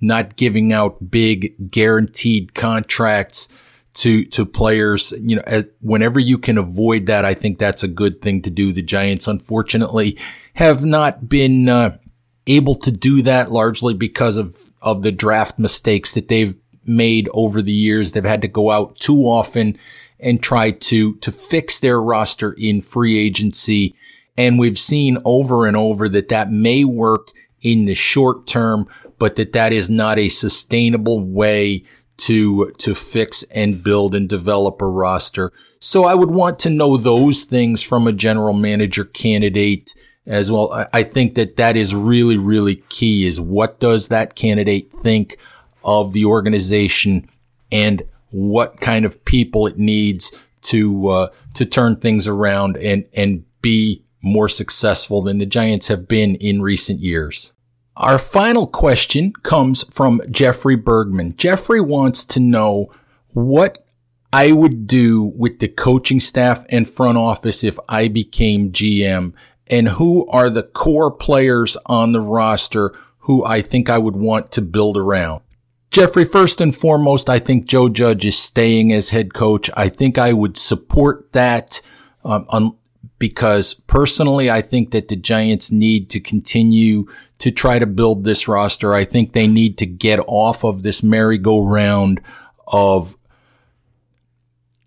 Not 0.00 0.36
giving 0.36 0.72
out 0.72 1.10
big 1.10 1.70
guaranteed 1.70 2.54
contracts 2.54 3.48
to 3.96 4.24
to 4.26 4.44
players. 4.44 5.12
You 5.18 5.36
know, 5.36 5.62
whenever 5.80 6.20
you 6.20 6.38
can 6.38 6.58
avoid 6.58 7.06
that, 7.06 7.24
I 7.24 7.34
think 7.34 7.58
that's 7.58 7.82
a 7.82 7.88
good 7.88 8.20
thing 8.20 8.42
to 8.42 8.50
do. 8.50 8.72
The 8.72 8.82
Giants, 8.82 9.26
unfortunately, 9.26 10.18
have 10.54 10.84
not 10.84 11.28
been 11.28 11.68
uh, 11.68 11.98
able 12.46 12.74
to 12.76 12.92
do 12.92 13.22
that 13.22 13.50
largely 13.50 13.94
because 13.94 14.36
of 14.36 14.58
of 14.82 15.02
the 15.02 15.12
draft 15.12 15.58
mistakes 15.58 16.12
that 16.12 16.28
they've 16.28 16.54
made 16.88 17.28
over 17.32 17.62
the 17.62 17.72
years. 17.72 18.12
They've 18.12 18.24
had 18.24 18.42
to 18.42 18.48
go 18.48 18.70
out 18.70 18.96
too 18.96 19.22
often 19.22 19.78
and 20.18 20.42
try 20.42 20.70
to 20.70 21.16
to 21.16 21.32
fix 21.32 21.80
their 21.80 22.00
roster 22.00 22.52
in 22.52 22.80
free 22.80 23.18
agency. 23.18 23.94
And 24.38 24.58
we've 24.58 24.78
seen 24.78 25.18
over 25.24 25.66
and 25.66 25.76
over 25.76 26.08
that 26.10 26.28
that 26.28 26.50
may 26.50 26.84
work 26.84 27.28
in 27.62 27.86
the 27.86 27.94
short 27.94 28.46
term, 28.46 28.86
but 29.18 29.36
that 29.36 29.52
that 29.52 29.72
is 29.72 29.88
not 29.90 30.18
a 30.18 30.28
sustainable 30.28 31.20
way 31.20 31.84
to, 32.18 32.70
to 32.78 32.94
fix 32.94 33.42
and 33.44 33.82
build 33.82 34.14
and 34.14 34.28
develop 34.28 34.80
a 34.80 34.86
roster. 34.86 35.52
So 35.80 36.04
I 36.04 36.14
would 36.14 36.30
want 36.30 36.58
to 36.60 36.70
know 36.70 36.96
those 36.96 37.44
things 37.44 37.82
from 37.82 38.06
a 38.06 38.12
general 38.12 38.54
manager 38.54 39.04
candidate 39.04 39.94
as 40.26 40.50
well. 40.50 40.88
I 40.92 41.02
think 41.02 41.34
that 41.34 41.56
that 41.56 41.76
is 41.76 41.94
really, 41.94 42.36
really 42.36 42.76
key 42.88 43.26
is 43.26 43.40
what 43.40 43.78
does 43.80 44.08
that 44.08 44.34
candidate 44.34 44.90
think 44.90 45.38
of 45.86 46.12
the 46.12 46.26
organization 46.26 47.30
and 47.72 48.02
what 48.30 48.80
kind 48.80 49.06
of 49.06 49.24
people 49.24 49.66
it 49.66 49.78
needs 49.78 50.36
to 50.60 51.08
uh, 51.08 51.28
to 51.54 51.64
turn 51.64 51.96
things 51.96 52.26
around 52.26 52.76
and 52.76 53.06
and 53.16 53.44
be 53.62 54.04
more 54.20 54.48
successful 54.48 55.22
than 55.22 55.38
the 55.38 55.46
Giants 55.46 55.88
have 55.88 56.08
been 56.08 56.34
in 56.34 56.60
recent 56.60 57.00
years. 57.00 57.52
Our 57.96 58.18
final 58.18 58.66
question 58.66 59.32
comes 59.42 59.84
from 59.84 60.20
Jeffrey 60.30 60.76
Bergman. 60.76 61.34
Jeffrey 61.36 61.80
wants 61.80 62.24
to 62.24 62.40
know 62.40 62.92
what 63.28 63.86
I 64.32 64.52
would 64.52 64.86
do 64.86 65.24
with 65.24 65.60
the 65.60 65.68
coaching 65.68 66.20
staff 66.20 66.64
and 66.68 66.86
front 66.86 67.16
office 67.16 67.64
if 67.64 67.78
I 67.88 68.08
became 68.08 68.72
GM 68.72 69.32
and 69.68 69.88
who 69.88 70.26
are 70.28 70.50
the 70.50 70.64
core 70.64 71.10
players 71.10 71.76
on 71.86 72.12
the 72.12 72.20
roster 72.20 72.92
who 73.20 73.44
I 73.44 73.62
think 73.62 73.88
I 73.88 73.98
would 73.98 74.16
want 74.16 74.52
to 74.52 74.62
build 74.62 74.96
around. 74.96 75.42
Jeffrey, 75.90 76.24
first 76.24 76.60
and 76.60 76.74
foremost, 76.74 77.30
I 77.30 77.38
think 77.38 77.66
Joe 77.66 77.88
Judge 77.88 78.26
is 78.26 78.38
staying 78.38 78.92
as 78.92 79.10
head 79.10 79.32
coach. 79.32 79.70
I 79.76 79.88
think 79.88 80.18
I 80.18 80.32
would 80.32 80.56
support 80.56 81.32
that 81.32 81.80
um, 82.24 82.76
because 83.18 83.74
personally, 83.74 84.50
I 84.50 84.60
think 84.60 84.90
that 84.90 85.08
the 85.08 85.16
Giants 85.16 85.72
need 85.72 86.10
to 86.10 86.20
continue 86.20 87.06
to 87.38 87.50
try 87.50 87.78
to 87.78 87.86
build 87.86 88.24
this 88.24 88.48
roster. 88.48 88.94
I 88.94 89.04
think 89.04 89.32
they 89.32 89.46
need 89.46 89.78
to 89.78 89.86
get 89.86 90.20
off 90.26 90.64
of 90.64 90.82
this 90.82 91.02
merry-go-round 91.02 92.20
of 92.66 93.16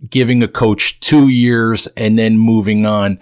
giving 0.10 0.44
a 0.44 0.48
coach 0.48 1.00
two 1.00 1.28
years 1.28 1.88
and 1.98 2.18
then 2.18 2.38
moving 2.38 2.86
on. 2.86 3.20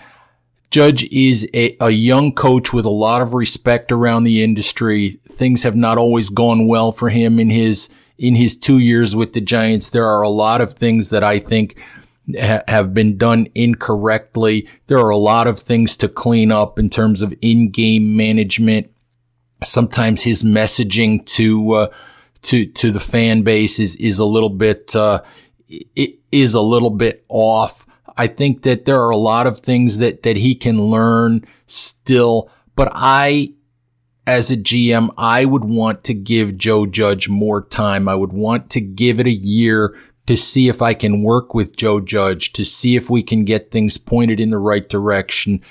Judge 0.69 1.05
is 1.05 1.49
a, 1.53 1.77
a, 1.79 1.89
young 1.89 2.33
coach 2.33 2.73
with 2.73 2.83
a 2.83 2.89
lot 2.89 3.21
of 3.21 3.33
respect 3.33 3.91
around 3.91 4.25
the 4.25 4.43
industry. 4.43 5.19
Things 5.29 5.63
have 5.63 5.75
not 5.75 5.97
always 5.97 6.29
gone 6.29 6.67
well 6.67 6.91
for 6.91 7.09
him 7.09 7.39
in 7.39 7.49
his 7.49 7.89
in 8.17 8.35
his 8.35 8.55
two 8.55 8.79
years 8.79 9.15
with 9.15 9.33
the 9.33 9.41
Giants. 9.41 9.89
There 9.89 10.07
are 10.07 10.21
a 10.21 10.29
lot 10.29 10.59
of 10.59 10.73
things 10.73 11.09
that 11.11 11.23
I 11.23 11.39
think 11.39 11.79
ha- 12.37 12.63
have 12.67 12.93
been 12.93 13.17
done 13.17 13.47
incorrectly. 13.55 14.67
There 14.87 14.97
are 14.97 15.09
a 15.09 15.17
lot 15.17 15.47
of 15.47 15.57
things 15.57 15.95
to 15.97 16.09
clean 16.09 16.51
up 16.51 16.77
in 16.79 16.89
terms 16.89 17.21
of 17.21 17.33
in-game 17.41 18.17
management. 18.17 18.91
Sometimes 19.63 20.23
his 20.23 20.43
messaging 20.43 21.25
to 21.27 21.71
uh, 21.71 21.87
to 22.43 22.65
to 22.65 22.91
the 22.91 22.99
fan 22.99 23.43
base 23.43 23.79
is 23.79 23.95
is 23.95 24.19
a 24.19 24.25
little 24.25 24.49
bit 24.49 24.95
uh, 24.95 25.21
it 25.67 26.19
is 26.31 26.53
a 26.53 26.61
little 26.61 26.89
bit 26.89 27.25
off. 27.29 27.86
I 28.17 28.27
think 28.27 28.63
that 28.63 28.85
there 28.85 28.99
are 28.99 29.11
a 29.11 29.17
lot 29.17 29.47
of 29.47 29.59
things 29.59 29.99
that 29.99 30.23
that 30.23 30.37
he 30.37 30.55
can 30.55 30.89
learn 30.89 31.45
still, 31.67 32.49
but 32.75 32.91
I 32.93 33.53
as 34.27 34.51
a 34.51 34.57
GM, 34.57 35.09
I 35.17 35.45
would 35.45 35.63
want 35.63 36.03
to 36.03 36.13
give 36.13 36.57
Joe 36.57 36.85
Judge 36.85 37.29
more 37.29 37.63
time. 37.63 38.09
I 38.09 38.15
would 38.15 38.33
want 38.33 38.69
to 38.71 38.81
give 38.81 39.21
it 39.21 39.25
a 39.25 39.31
year 39.31 39.97
to 40.27 40.35
see 40.35 40.67
if 40.67 40.81
I 40.81 40.93
can 40.93 41.23
work 41.23 41.53
with 41.53 41.77
Joe 41.77 42.01
Judge, 42.01 42.51
to 42.53 42.65
see 42.65 42.97
if 42.97 43.09
we 43.09 43.23
can 43.23 43.45
get 43.45 43.71
things 43.71 43.97
pointed 43.97 44.41
in 44.41 44.49
the 44.49 44.57
right 44.57 44.87
direction. 44.87 45.61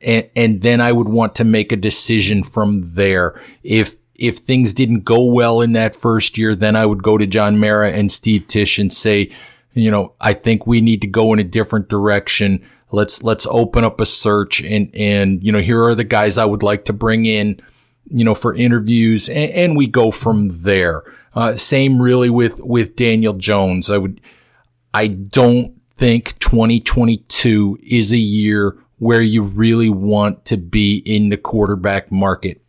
And, 0.00 0.30
and 0.36 0.62
then 0.62 0.80
I 0.80 0.92
would 0.92 1.08
want 1.08 1.34
to 1.36 1.44
make 1.44 1.72
a 1.72 1.76
decision 1.76 2.44
from 2.44 2.94
there. 2.94 3.42
If, 3.64 3.96
if 4.14 4.36
things 4.36 4.72
didn't 4.72 5.00
go 5.00 5.24
well 5.24 5.60
in 5.60 5.72
that 5.72 5.96
first 5.96 6.38
year, 6.38 6.54
then 6.54 6.76
I 6.76 6.86
would 6.86 7.02
go 7.02 7.18
to 7.18 7.26
John 7.26 7.58
Mara 7.58 7.90
and 7.90 8.12
Steve 8.12 8.46
Tisch 8.46 8.78
and 8.78 8.92
say, 8.92 9.32
you 9.74 9.90
know, 9.90 10.14
I 10.20 10.34
think 10.34 10.66
we 10.66 10.80
need 10.80 11.00
to 11.02 11.06
go 11.06 11.32
in 11.32 11.38
a 11.38 11.44
different 11.44 11.88
direction. 11.88 12.66
Let's, 12.90 13.22
let's 13.22 13.46
open 13.46 13.84
up 13.84 14.00
a 14.00 14.06
search 14.06 14.62
and, 14.62 14.94
and, 14.94 15.42
you 15.42 15.52
know, 15.52 15.60
here 15.60 15.82
are 15.84 15.94
the 15.94 16.04
guys 16.04 16.38
I 16.38 16.44
would 16.44 16.62
like 16.62 16.84
to 16.86 16.92
bring 16.92 17.26
in, 17.26 17.60
you 18.08 18.24
know, 18.24 18.34
for 18.34 18.54
interviews 18.54 19.28
and, 19.28 19.50
and 19.50 19.76
we 19.76 19.86
go 19.86 20.10
from 20.10 20.62
there. 20.62 21.02
Uh, 21.34 21.56
same 21.56 22.00
really 22.00 22.30
with, 22.30 22.60
with 22.60 22.94
Daniel 22.94 23.34
Jones. 23.34 23.90
I 23.90 23.98
would, 23.98 24.20
I 24.92 25.08
don't 25.08 25.80
think 25.96 26.38
2022 26.38 27.78
is 27.82 28.12
a 28.12 28.18
year 28.18 28.78
where 28.98 29.22
you 29.22 29.42
really 29.42 29.90
want 29.90 30.44
to 30.46 30.56
be 30.56 30.98
in 31.04 31.28
the 31.28 31.36
quarterback 31.36 32.12
market. 32.12 32.62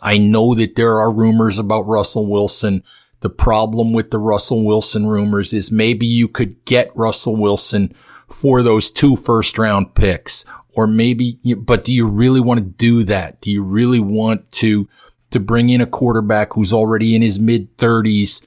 I 0.00 0.18
know 0.18 0.54
that 0.54 0.76
there 0.76 0.98
are 0.98 1.10
rumors 1.10 1.58
about 1.58 1.86
Russell 1.86 2.26
Wilson. 2.26 2.84
The 3.24 3.30
problem 3.30 3.94
with 3.94 4.10
the 4.10 4.18
Russell 4.18 4.64
Wilson 4.66 5.06
rumors 5.06 5.54
is 5.54 5.72
maybe 5.72 6.04
you 6.04 6.28
could 6.28 6.62
get 6.66 6.94
Russell 6.94 7.34
Wilson 7.34 7.94
for 8.28 8.62
those 8.62 8.90
two 8.90 9.16
first 9.16 9.56
round 9.56 9.94
picks 9.94 10.44
or 10.74 10.86
maybe, 10.86 11.38
but 11.56 11.86
do 11.86 11.92
you 11.94 12.06
really 12.06 12.40
want 12.40 12.58
to 12.58 12.66
do 12.66 13.02
that? 13.04 13.40
Do 13.40 13.50
you 13.50 13.62
really 13.62 13.98
want 13.98 14.52
to 14.52 14.90
to 15.30 15.40
bring 15.40 15.70
in 15.70 15.80
a 15.80 15.86
quarterback 15.86 16.52
who's 16.52 16.70
already 16.70 17.16
in 17.16 17.22
his 17.22 17.40
mid 17.40 17.74
30s 17.78 18.46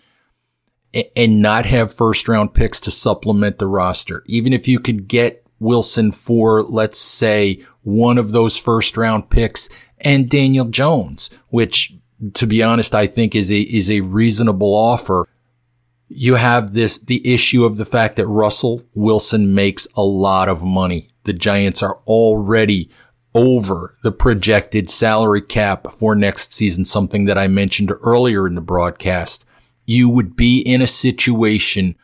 and 1.15 1.41
not 1.41 1.65
have 1.65 1.91
first 1.91 2.27
round 2.27 2.53
picks 2.53 2.79
to 2.81 2.91
supplement 2.91 3.57
the 3.57 3.65
roster. 3.65 4.23
Even 4.27 4.53
if 4.53 4.67
you 4.67 4.79
could 4.79 5.07
get 5.07 5.43
Wilson 5.59 6.11
for, 6.11 6.61
let's 6.61 6.99
say, 6.99 7.65
one 7.81 8.19
of 8.19 8.31
those 8.31 8.57
first 8.57 8.95
round 8.95 9.31
picks 9.31 9.69
and 10.01 10.29
Daniel 10.29 10.65
Jones, 10.65 11.31
which 11.49 11.95
to 12.33 12.47
be 12.47 12.63
honest, 12.63 12.95
I 12.95 13.07
think 13.07 13.35
is 13.35 13.51
a, 13.51 13.59
is 13.59 13.89
a 13.89 14.01
reasonable 14.01 14.73
offer. 14.73 15.27
You 16.09 16.35
have 16.35 16.73
this, 16.73 16.97
the 16.97 17.25
issue 17.31 17.65
of 17.65 17.77
the 17.77 17.85
fact 17.85 18.15
that 18.15 18.27
Russell 18.27 18.83
Wilson 18.93 19.53
makes 19.53 19.87
a 19.95 20.03
lot 20.03 20.49
of 20.49 20.63
money. 20.63 21.09
The 21.23 21.33
Giants 21.33 21.83
are 21.83 21.99
already 22.07 22.89
over 23.37 23.95
the 24.01 24.11
projected 24.11 24.89
salary 24.89 25.41
cap 25.41 25.91
for 25.91 26.15
next 26.15 26.53
season, 26.53 26.85
something 26.85 27.25
that 27.25 27.37
I 27.37 27.47
mentioned 27.47 27.91
earlier 28.01 28.47
in 28.47 28.55
the 28.55 28.61
broadcast, 28.61 29.45
you 29.85 30.09
would 30.09 30.35
be 30.35 30.59
in 30.59 30.81
a 30.81 30.87
situation 30.87 31.95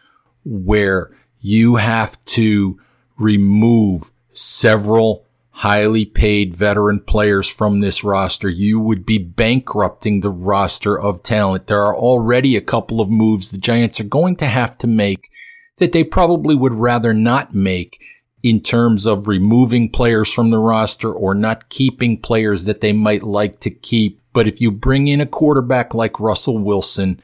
where 0.45 1.09
you 1.39 1.77
have 1.77 2.23
to 2.25 2.79
remove 3.17 4.11
several 4.31 5.25
highly 5.57 6.03
paid 6.03 6.53
veteran 6.55 6.99
players 6.99 7.47
from 7.47 7.79
this 7.79 8.03
roster. 8.03 8.49
You 8.49 8.79
would 8.79 9.05
be 9.05 9.19
bankrupting 9.19 10.19
the 10.19 10.31
roster 10.31 10.99
of 10.99 11.21
talent. 11.21 11.67
There 11.67 11.81
are 11.81 11.95
already 11.95 12.55
a 12.55 12.61
couple 12.61 12.99
of 12.99 13.09
moves 13.09 13.51
the 13.51 13.59
Giants 13.59 13.99
are 13.99 14.05
going 14.05 14.35
to 14.37 14.47
have 14.47 14.77
to 14.79 14.87
make 14.87 15.29
that 15.77 15.91
they 15.91 16.03
probably 16.03 16.55
would 16.55 16.73
rather 16.73 17.13
not 17.13 17.53
make 17.53 18.01
in 18.41 18.61
terms 18.61 19.05
of 19.05 19.27
removing 19.27 19.89
players 19.89 20.31
from 20.33 20.49
the 20.49 20.57
roster 20.57 21.13
or 21.13 21.35
not 21.35 21.69
keeping 21.69 22.19
players 22.19 22.65
that 22.65 22.81
they 22.81 22.91
might 22.91 23.23
like 23.23 23.59
to 23.59 23.69
keep. 23.69 24.21
But 24.33 24.47
if 24.47 24.59
you 24.59 24.71
bring 24.71 25.07
in 25.07 25.21
a 25.21 25.27
quarterback 25.27 25.93
like 25.93 26.19
Russell 26.19 26.57
Wilson, 26.57 27.21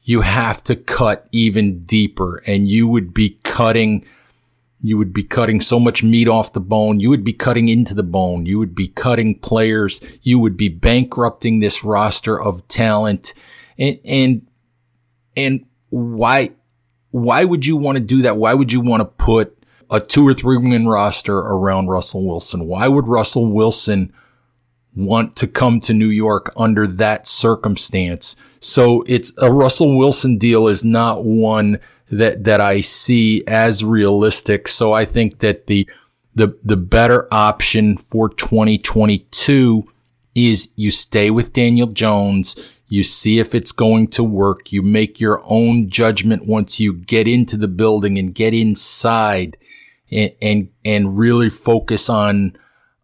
you 0.00 0.22
have 0.22 0.62
to 0.64 0.76
cut 0.76 1.28
even 1.30 1.84
deeper 1.84 2.42
and 2.46 2.66
you 2.66 2.88
would 2.88 3.12
be 3.12 3.38
cutting 3.42 4.06
you 4.86 4.96
would 4.98 5.12
be 5.12 5.24
cutting 5.24 5.60
so 5.60 5.80
much 5.80 6.02
meat 6.02 6.28
off 6.28 6.52
the 6.52 6.60
bone. 6.60 7.00
You 7.00 7.10
would 7.10 7.24
be 7.24 7.32
cutting 7.32 7.68
into 7.68 7.94
the 7.94 8.02
bone. 8.02 8.46
You 8.46 8.58
would 8.58 8.74
be 8.74 8.88
cutting 8.88 9.38
players. 9.38 10.00
You 10.22 10.38
would 10.38 10.56
be 10.56 10.68
bankrupting 10.68 11.60
this 11.60 11.82
roster 11.84 12.40
of 12.40 12.66
talent. 12.68 13.34
And, 13.78 13.98
and, 14.04 14.46
and 15.36 15.66
why, 15.90 16.52
why 17.10 17.44
would 17.44 17.66
you 17.66 17.76
want 17.76 17.98
to 17.98 18.04
do 18.04 18.22
that? 18.22 18.36
Why 18.36 18.54
would 18.54 18.72
you 18.72 18.80
want 18.80 19.00
to 19.00 19.24
put 19.24 19.56
a 19.90 20.00
two 20.00 20.26
or 20.26 20.34
three 20.34 20.56
win 20.56 20.88
roster 20.88 21.36
around 21.36 21.88
Russell 21.88 22.26
Wilson. 22.26 22.66
Why 22.66 22.88
would 22.88 23.06
Russell 23.06 23.46
Wilson 23.46 24.12
want 24.94 25.36
to 25.36 25.46
come 25.46 25.80
to 25.80 25.94
New 25.94 26.08
York 26.08 26.52
under 26.56 26.86
that 26.86 27.26
circumstance? 27.26 28.36
So 28.60 29.04
it's 29.06 29.32
a 29.40 29.52
Russell 29.52 29.96
Wilson 29.96 30.38
deal 30.38 30.66
is 30.66 30.84
not 30.84 31.24
one 31.24 31.78
that, 32.10 32.44
that 32.44 32.60
I 32.60 32.80
see 32.80 33.44
as 33.46 33.84
realistic. 33.84 34.68
So 34.68 34.92
I 34.92 35.04
think 35.04 35.40
that 35.40 35.66
the, 35.66 35.88
the, 36.34 36.56
the 36.62 36.76
better 36.76 37.26
option 37.32 37.96
for 37.96 38.28
2022 38.28 39.84
is 40.34 40.68
you 40.76 40.90
stay 40.90 41.30
with 41.30 41.52
Daniel 41.52 41.88
Jones. 41.88 42.72
You 42.88 43.02
see 43.02 43.40
if 43.40 43.54
it's 43.54 43.72
going 43.72 44.08
to 44.08 44.22
work. 44.22 44.70
You 44.70 44.82
make 44.82 45.18
your 45.18 45.42
own 45.44 45.88
judgment 45.88 46.46
once 46.46 46.78
you 46.78 46.92
get 46.92 47.26
into 47.26 47.56
the 47.56 47.68
building 47.68 48.18
and 48.18 48.34
get 48.34 48.54
inside 48.54 49.56
and, 50.10 50.32
and, 50.40 50.68
and 50.84 51.18
really 51.18 51.50
focus 51.50 52.08
on, 52.08 52.56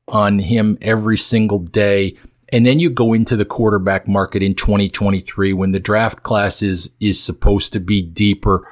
on 0.07 0.39
him 0.39 0.79
every 0.83 1.17
single 1.17 1.59
day. 1.59 2.17
And 2.53 2.67
then 2.67 2.79
you 2.79 2.91
go 2.91 3.15
into 3.15 3.35
the 3.35 3.47
quarterback 3.47 4.07
market 4.07 4.43
in 4.43 4.55
2023 4.55 5.55
when 5.55 5.73
the 5.73 5.81
draft 5.81 6.23
class 6.23 6.63
is, 6.63 6.95
is 7.01 7.21
supposed 7.21 7.73
to 7.73 7.81
be 7.81 8.03
deeper. 8.03 8.69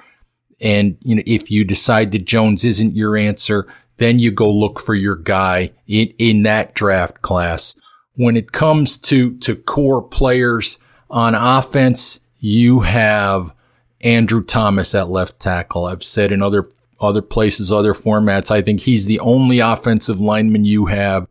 And, 0.60 0.96
you 1.02 1.16
know, 1.16 1.22
if 1.26 1.50
you 1.50 1.64
decide 1.64 2.12
that 2.12 2.24
Jones 2.24 2.64
isn't 2.64 2.94
your 2.94 3.16
answer, 3.16 3.66
then 3.96 4.18
you 4.18 4.30
go 4.30 4.50
look 4.50 4.78
for 4.78 4.94
your 4.94 5.16
guy 5.16 5.72
in, 5.86 6.12
in 6.18 6.42
that 6.42 6.74
draft 6.74 7.22
class. 7.22 7.74
When 8.14 8.36
it 8.36 8.52
comes 8.52 8.96
to, 8.98 9.36
to 9.38 9.56
core 9.56 10.02
players 10.02 10.78
on 11.08 11.34
offense, 11.34 12.20
you 12.38 12.80
have 12.80 13.54
Andrew 14.02 14.42
Thomas 14.42 14.94
at 14.94 15.08
left 15.08 15.40
tackle. 15.40 15.86
I've 15.86 16.04
said 16.04 16.32
in 16.32 16.42
other 16.42 16.68
other 17.00 17.22
places, 17.22 17.72
other 17.72 17.94
formats. 17.94 18.50
I 18.50 18.60
think 18.60 18.80
he's 18.80 19.06
the 19.06 19.20
only 19.20 19.58
offensive 19.58 20.20
lineman 20.20 20.64
you 20.64 20.86
have 20.86 21.26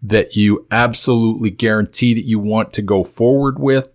that 0.00 0.36
you 0.36 0.64
absolutely 0.70 1.50
guarantee 1.50 2.14
that 2.14 2.24
you 2.24 2.38
want 2.38 2.72
to 2.74 2.82
go 2.82 3.02
forward 3.02 3.58
with. 3.58 3.88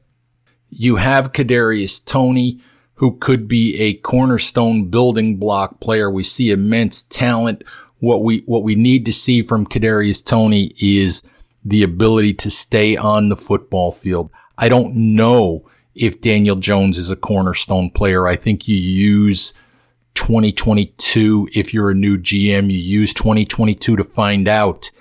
You 0.69 0.97
have 0.97 1.31
Kadarius 1.31 2.03
Toney, 2.03 2.59
who 3.03 3.11
could 3.17 3.49
be 3.49 3.77
a 3.81 3.95
cornerstone 3.95 4.85
building 4.85 5.35
block 5.35 5.81
player. 5.81 6.09
We 6.09 6.23
see 6.23 6.51
immense 6.51 7.01
talent. 7.01 7.61
What 7.99 8.23
we, 8.23 8.43
what 8.45 8.63
we 8.63 8.75
need 8.75 9.05
to 9.07 9.11
see 9.11 9.41
from 9.41 9.67
Kadarius 9.67 10.25
Toney 10.25 10.71
is 10.79 11.21
the 11.65 11.83
ability 11.83 12.33
to 12.35 12.49
stay 12.49 12.95
on 12.95 13.27
the 13.27 13.35
football 13.35 13.91
field. 13.91 14.31
I 14.57 14.69
don't 14.69 14.95
know 14.95 15.69
if 15.93 16.21
Daniel 16.21 16.55
Jones 16.55 16.97
is 16.97 17.11
a 17.11 17.17
cornerstone 17.17 17.89
player. 17.89 18.25
I 18.25 18.37
think 18.37 18.69
you 18.69 18.77
use 18.77 19.51
2022. 20.13 21.49
If 21.53 21.73
you're 21.73 21.89
a 21.89 21.95
new 21.95 22.17
GM, 22.17 22.71
you 22.71 22.77
use 22.77 23.13
2022 23.13 23.97
to 23.97 24.03
find 24.05 24.47
out 24.47 24.91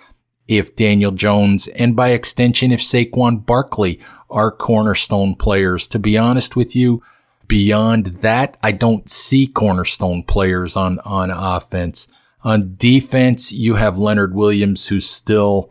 if 0.49 0.75
Daniel 0.75 1.12
Jones 1.12 1.69
and 1.69 1.95
by 1.95 2.09
extension, 2.09 2.73
if 2.73 2.81
Saquon 2.81 3.47
Barkley 3.47 4.01
are 4.29 4.51
cornerstone 4.51 5.37
players. 5.37 5.87
To 5.87 6.01
be 6.01 6.19
honest 6.19 6.57
with 6.57 6.75
you, 6.75 7.01
beyond 7.53 8.07
that, 8.23 8.57
I 8.62 8.73
don't 8.73 9.11
see 9.11 9.47
cornerstone 9.47 10.23
players 10.23 10.75
on, 10.75 11.01
on 11.01 11.31
offense. 11.31 12.09
On 12.43 12.75
defense, 12.79 13.53
you 13.53 13.75
have 13.75 13.99
Leonard 13.99 14.35
Williams, 14.35 14.88
who 14.88 15.01
still 15.01 15.71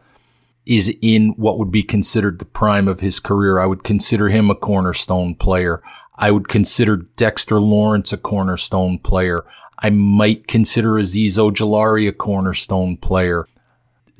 is 0.67 0.95
in 1.01 1.29
what 1.37 1.57
would 1.57 1.71
be 1.71 1.81
considered 1.81 2.37
the 2.37 2.45
prime 2.45 2.87
of 2.87 2.99
his 2.99 3.19
career. 3.19 3.57
I 3.57 3.65
would 3.65 3.83
consider 3.83 4.29
him 4.29 4.51
a 4.51 4.55
cornerstone 4.55 5.33
player. 5.33 5.81
I 6.13 6.29
would 6.29 6.47
consider 6.47 6.97
Dexter 6.97 7.59
Lawrence 7.59 8.13
a 8.13 8.17
cornerstone 8.17 8.99
player. 8.99 9.43
I 9.79 9.89
might 9.89 10.45
consider 10.45 10.91
Azeez 10.91 11.39
Ojulari 11.39 12.07
a 12.07 12.11
cornerstone 12.11 12.95
player. 12.95 13.47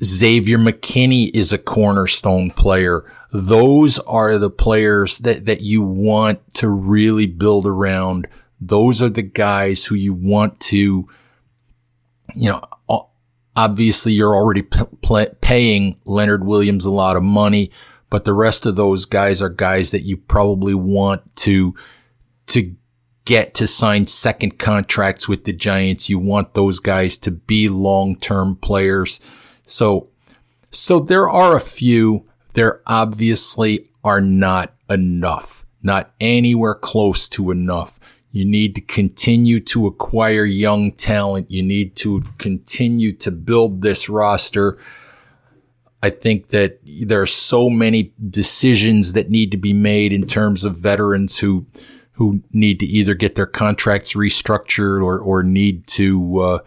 Xavier 0.02 0.58
McKinney 0.58 1.30
is 1.32 1.52
a 1.52 1.58
cornerstone 1.58 2.50
player. 2.50 3.04
Those 3.32 3.98
are 4.00 4.36
the 4.36 4.50
players 4.50 5.18
that, 5.20 5.46
that 5.46 5.62
you 5.62 5.80
want 5.80 6.54
to 6.56 6.68
really 6.68 7.24
build 7.24 7.66
around. 7.66 8.28
Those 8.60 9.00
are 9.00 9.08
the 9.08 9.22
guys 9.22 9.86
who 9.86 9.94
you 9.94 10.12
want 10.12 10.60
to, 10.60 11.08
you 12.34 12.50
know, 12.50 12.62
obviously 13.56 14.12
you're 14.12 14.34
already 14.34 14.62
p- 14.62 15.26
paying 15.40 15.98
Leonard 16.04 16.44
Williams 16.44 16.84
a 16.84 16.90
lot 16.90 17.16
of 17.16 17.22
money, 17.22 17.70
but 18.10 18.26
the 18.26 18.34
rest 18.34 18.66
of 18.66 18.76
those 18.76 19.06
guys 19.06 19.40
are 19.40 19.48
guys 19.48 19.92
that 19.92 20.02
you 20.02 20.18
probably 20.18 20.74
want 20.74 21.34
to, 21.36 21.74
to 22.48 22.74
get 23.24 23.54
to 23.54 23.66
sign 23.66 24.06
second 24.06 24.58
contracts 24.58 25.26
with 25.26 25.44
the 25.44 25.52
Giants. 25.54 26.10
You 26.10 26.18
want 26.18 26.52
those 26.52 26.80
guys 26.80 27.16
to 27.18 27.30
be 27.30 27.68
long-term 27.70 28.56
players. 28.56 29.20
So, 29.64 30.10
so 30.70 30.98
there 30.98 31.30
are 31.30 31.56
a 31.56 31.60
few. 31.60 32.26
There 32.54 32.80
obviously 32.86 33.88
are 34.04 34.20
not 34.20 34.74
enough, 34.90 35.64
not 35.82 36.12
anywhere 36.20 36.74
close 36.74 37.28
to 37.30 37.50
enough. 37.50 37.98
You 38.30 38.44
need 38.46 38.74
to 38.76 38.80
continue 38.80 39.60
to 39.60 39.86
acquire 39.86 40.44
young 40.44 40.92
talent. 40.92 41.50
You 41.50 41.62
need 41.62 41.96
to 41.96 42.22
continue 42.38 43.12
to 43.14 43.30
build 43.30 43.82
this 43.82 44.08
roster. 44.08 44.78
I 46.02 46.10
think 46.10 46.48
that 46.48 46.80
there 46.82 47.20
are 47.20 47.26
so 47.26 47.70
many 47.70 48.12
decisions 48.28 49.12
that 49.12 49.30
need 49.30 49.50
to 49.52 49.56
be 49.56 49.72
made 49.72 50.12
in 50.12 50.26
terms 50.26 50.64
of 50.64 50.76
veterans 50.76 51.38
who 51.38 51.66
who 52.16 52.42
need 52.52 52.78
to 52.80 52.86
either 52.86 53.14
get 53.14 53.34
their 53.34 53.46
contracts 53.46 54.14
restructured 54.14 55.02
or 55.02 55.18
or 55.18 55.42
need 55.42 55.86
to 55.88 56.40
uh, 56.40 56.58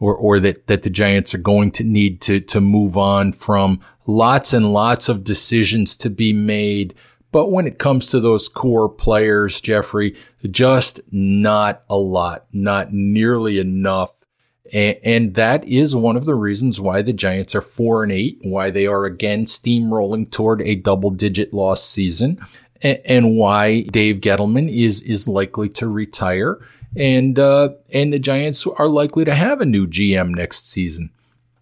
or 0.00 0.14
or 0.14 0.40
that 0.40 0.66
that 0.66 0.82
the 0.82 0.90
Giants 0.90 1.34
are 1.34 1.38
going 1.38 1.70
to 1.72 1.84
need 1.84 2.20
to 2.22 2.40
to 2.40 2.60
move 2.60 2.96
on 2.96 3.32
from 3.32 3.80
lots 4.06 4.52
and 4.52 4.72
lots 4.72 5.08
of 5.08 5.24
decisions 5.24 5.96
to 5.96 6.10
be 6.10 6.32
made. 6.32 6.94
But 7.32 7.50
when 7.50 7.66
it 7.66 7.78
comes 7.78 8.08
to 8.08 8.20
those 8.20 8.48
core 8.48 8.88
players, 8.88 9.60
Jeffrey, 9.60 10.14
just 10.50 11.00
not 11.10 11.82
a 11.90 11.96
lot, 11.96 12.46
not 12.52 12.92
nearly 12.92 13.58
enough. 13.58 14.24
And, 14.72 15.34
that 15.34 15.64
is 15.68 15.94
one 15.94 16.16
of 16.16 16.24
the 16.24 16.34
reasons 16.34 16.80
why 16.80 17.02
the 17.02 17.12
Giants 17.12 17.54
are 17.54 17.60
four 17.60 18.02
and 18.02 18.10
eight, 18.10 18.38
why 18.42 18.70
they 18.70 18.86
are 18.86 19.04
again 19.04 19.44
steamrolling 19.44 20.30
toward 20.30 20.62
a 20.62 20.74
double 20.74 21.10
digit 21.10 21.52
loss 21.52 21.84
season 21.84 22.40
and, 22.82 23.00
and 23.04 23.36
why 23.36 23.82
Dave 23.82 24.20
Gettleman 24.20 24.70
is, 24.70 25.02
is 25.02 25.26
likely 25.26 25.68
to 25.70 25.88
retire 25.88 26.60
and 26.96 27.38
uh, 27.38 27.70
and 27.92 28.12
the 28.12 28.18
Giants 28.18 28.66
are 28.66 28.88
likely 28.88 29.24
to 29.24 29.34
have 29.34 29.60
a 29.60 29.66
new 29.66 29.86
GM 29.86 30.34
next 30.34 30.68
season. 30.68 31.10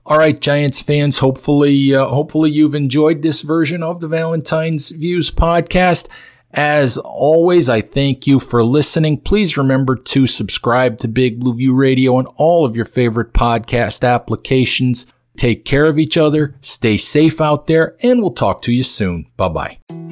All 0.04 0.18
right, 0.18 0.40
Giants 0.40 0.82
fans. 0.82 1.18
Hopefully, 1.18 1.94
uh, 1.94 2.06
hopefully 2.06 2.50
you've 2.50 2.74
enjoyed 2.74 3.22
this 3.22 3.42
version 3.42 3.82
of 3.82 4.00
the 4.00 4.08
Valentine's 4.08 4.90
Views 4.90 5.30
podcast. 5.30 6.08
As 6.54 6.98
always, 6.98 7.68
I 7.68 7.80
thank 7.80 8.26
you 8.26 8.38
for 8.38 8.62
listening. 8.62 9.18
Please 9.20 9.56
remember 9.56 9.96
to 9.96 10.26
subscribe 10.26 10.98
to 10.98 11.08
Big 11.08 11.40
Blue 11.40 11.54
View 11.54 11.74
Radio 11.74 12.16
on 12.16 12.26
all 12.36 12.66
of 12.66 12.76
your 12.76 12.84
favorite 12.84 13.32
podcast 13.32 14.06
applications. 14.06 15.06
Take 15.36 15.64
care 15.64 15.86
of 15.86 15.98
each 15.98 16.18
other, 16.18 16.54
stay 16.60 16.98
safe 16.98 17.40
out 17.40 17.68
there, 17.68 17.96
and 18.02 18.20
we'll 18.20 18.32
talk 18.32 18.60
to 18.62 18.72
you 18.72 18.82
soon. 18.82 19.26
Bye 19.36 19.48
bye. 19.48 20.11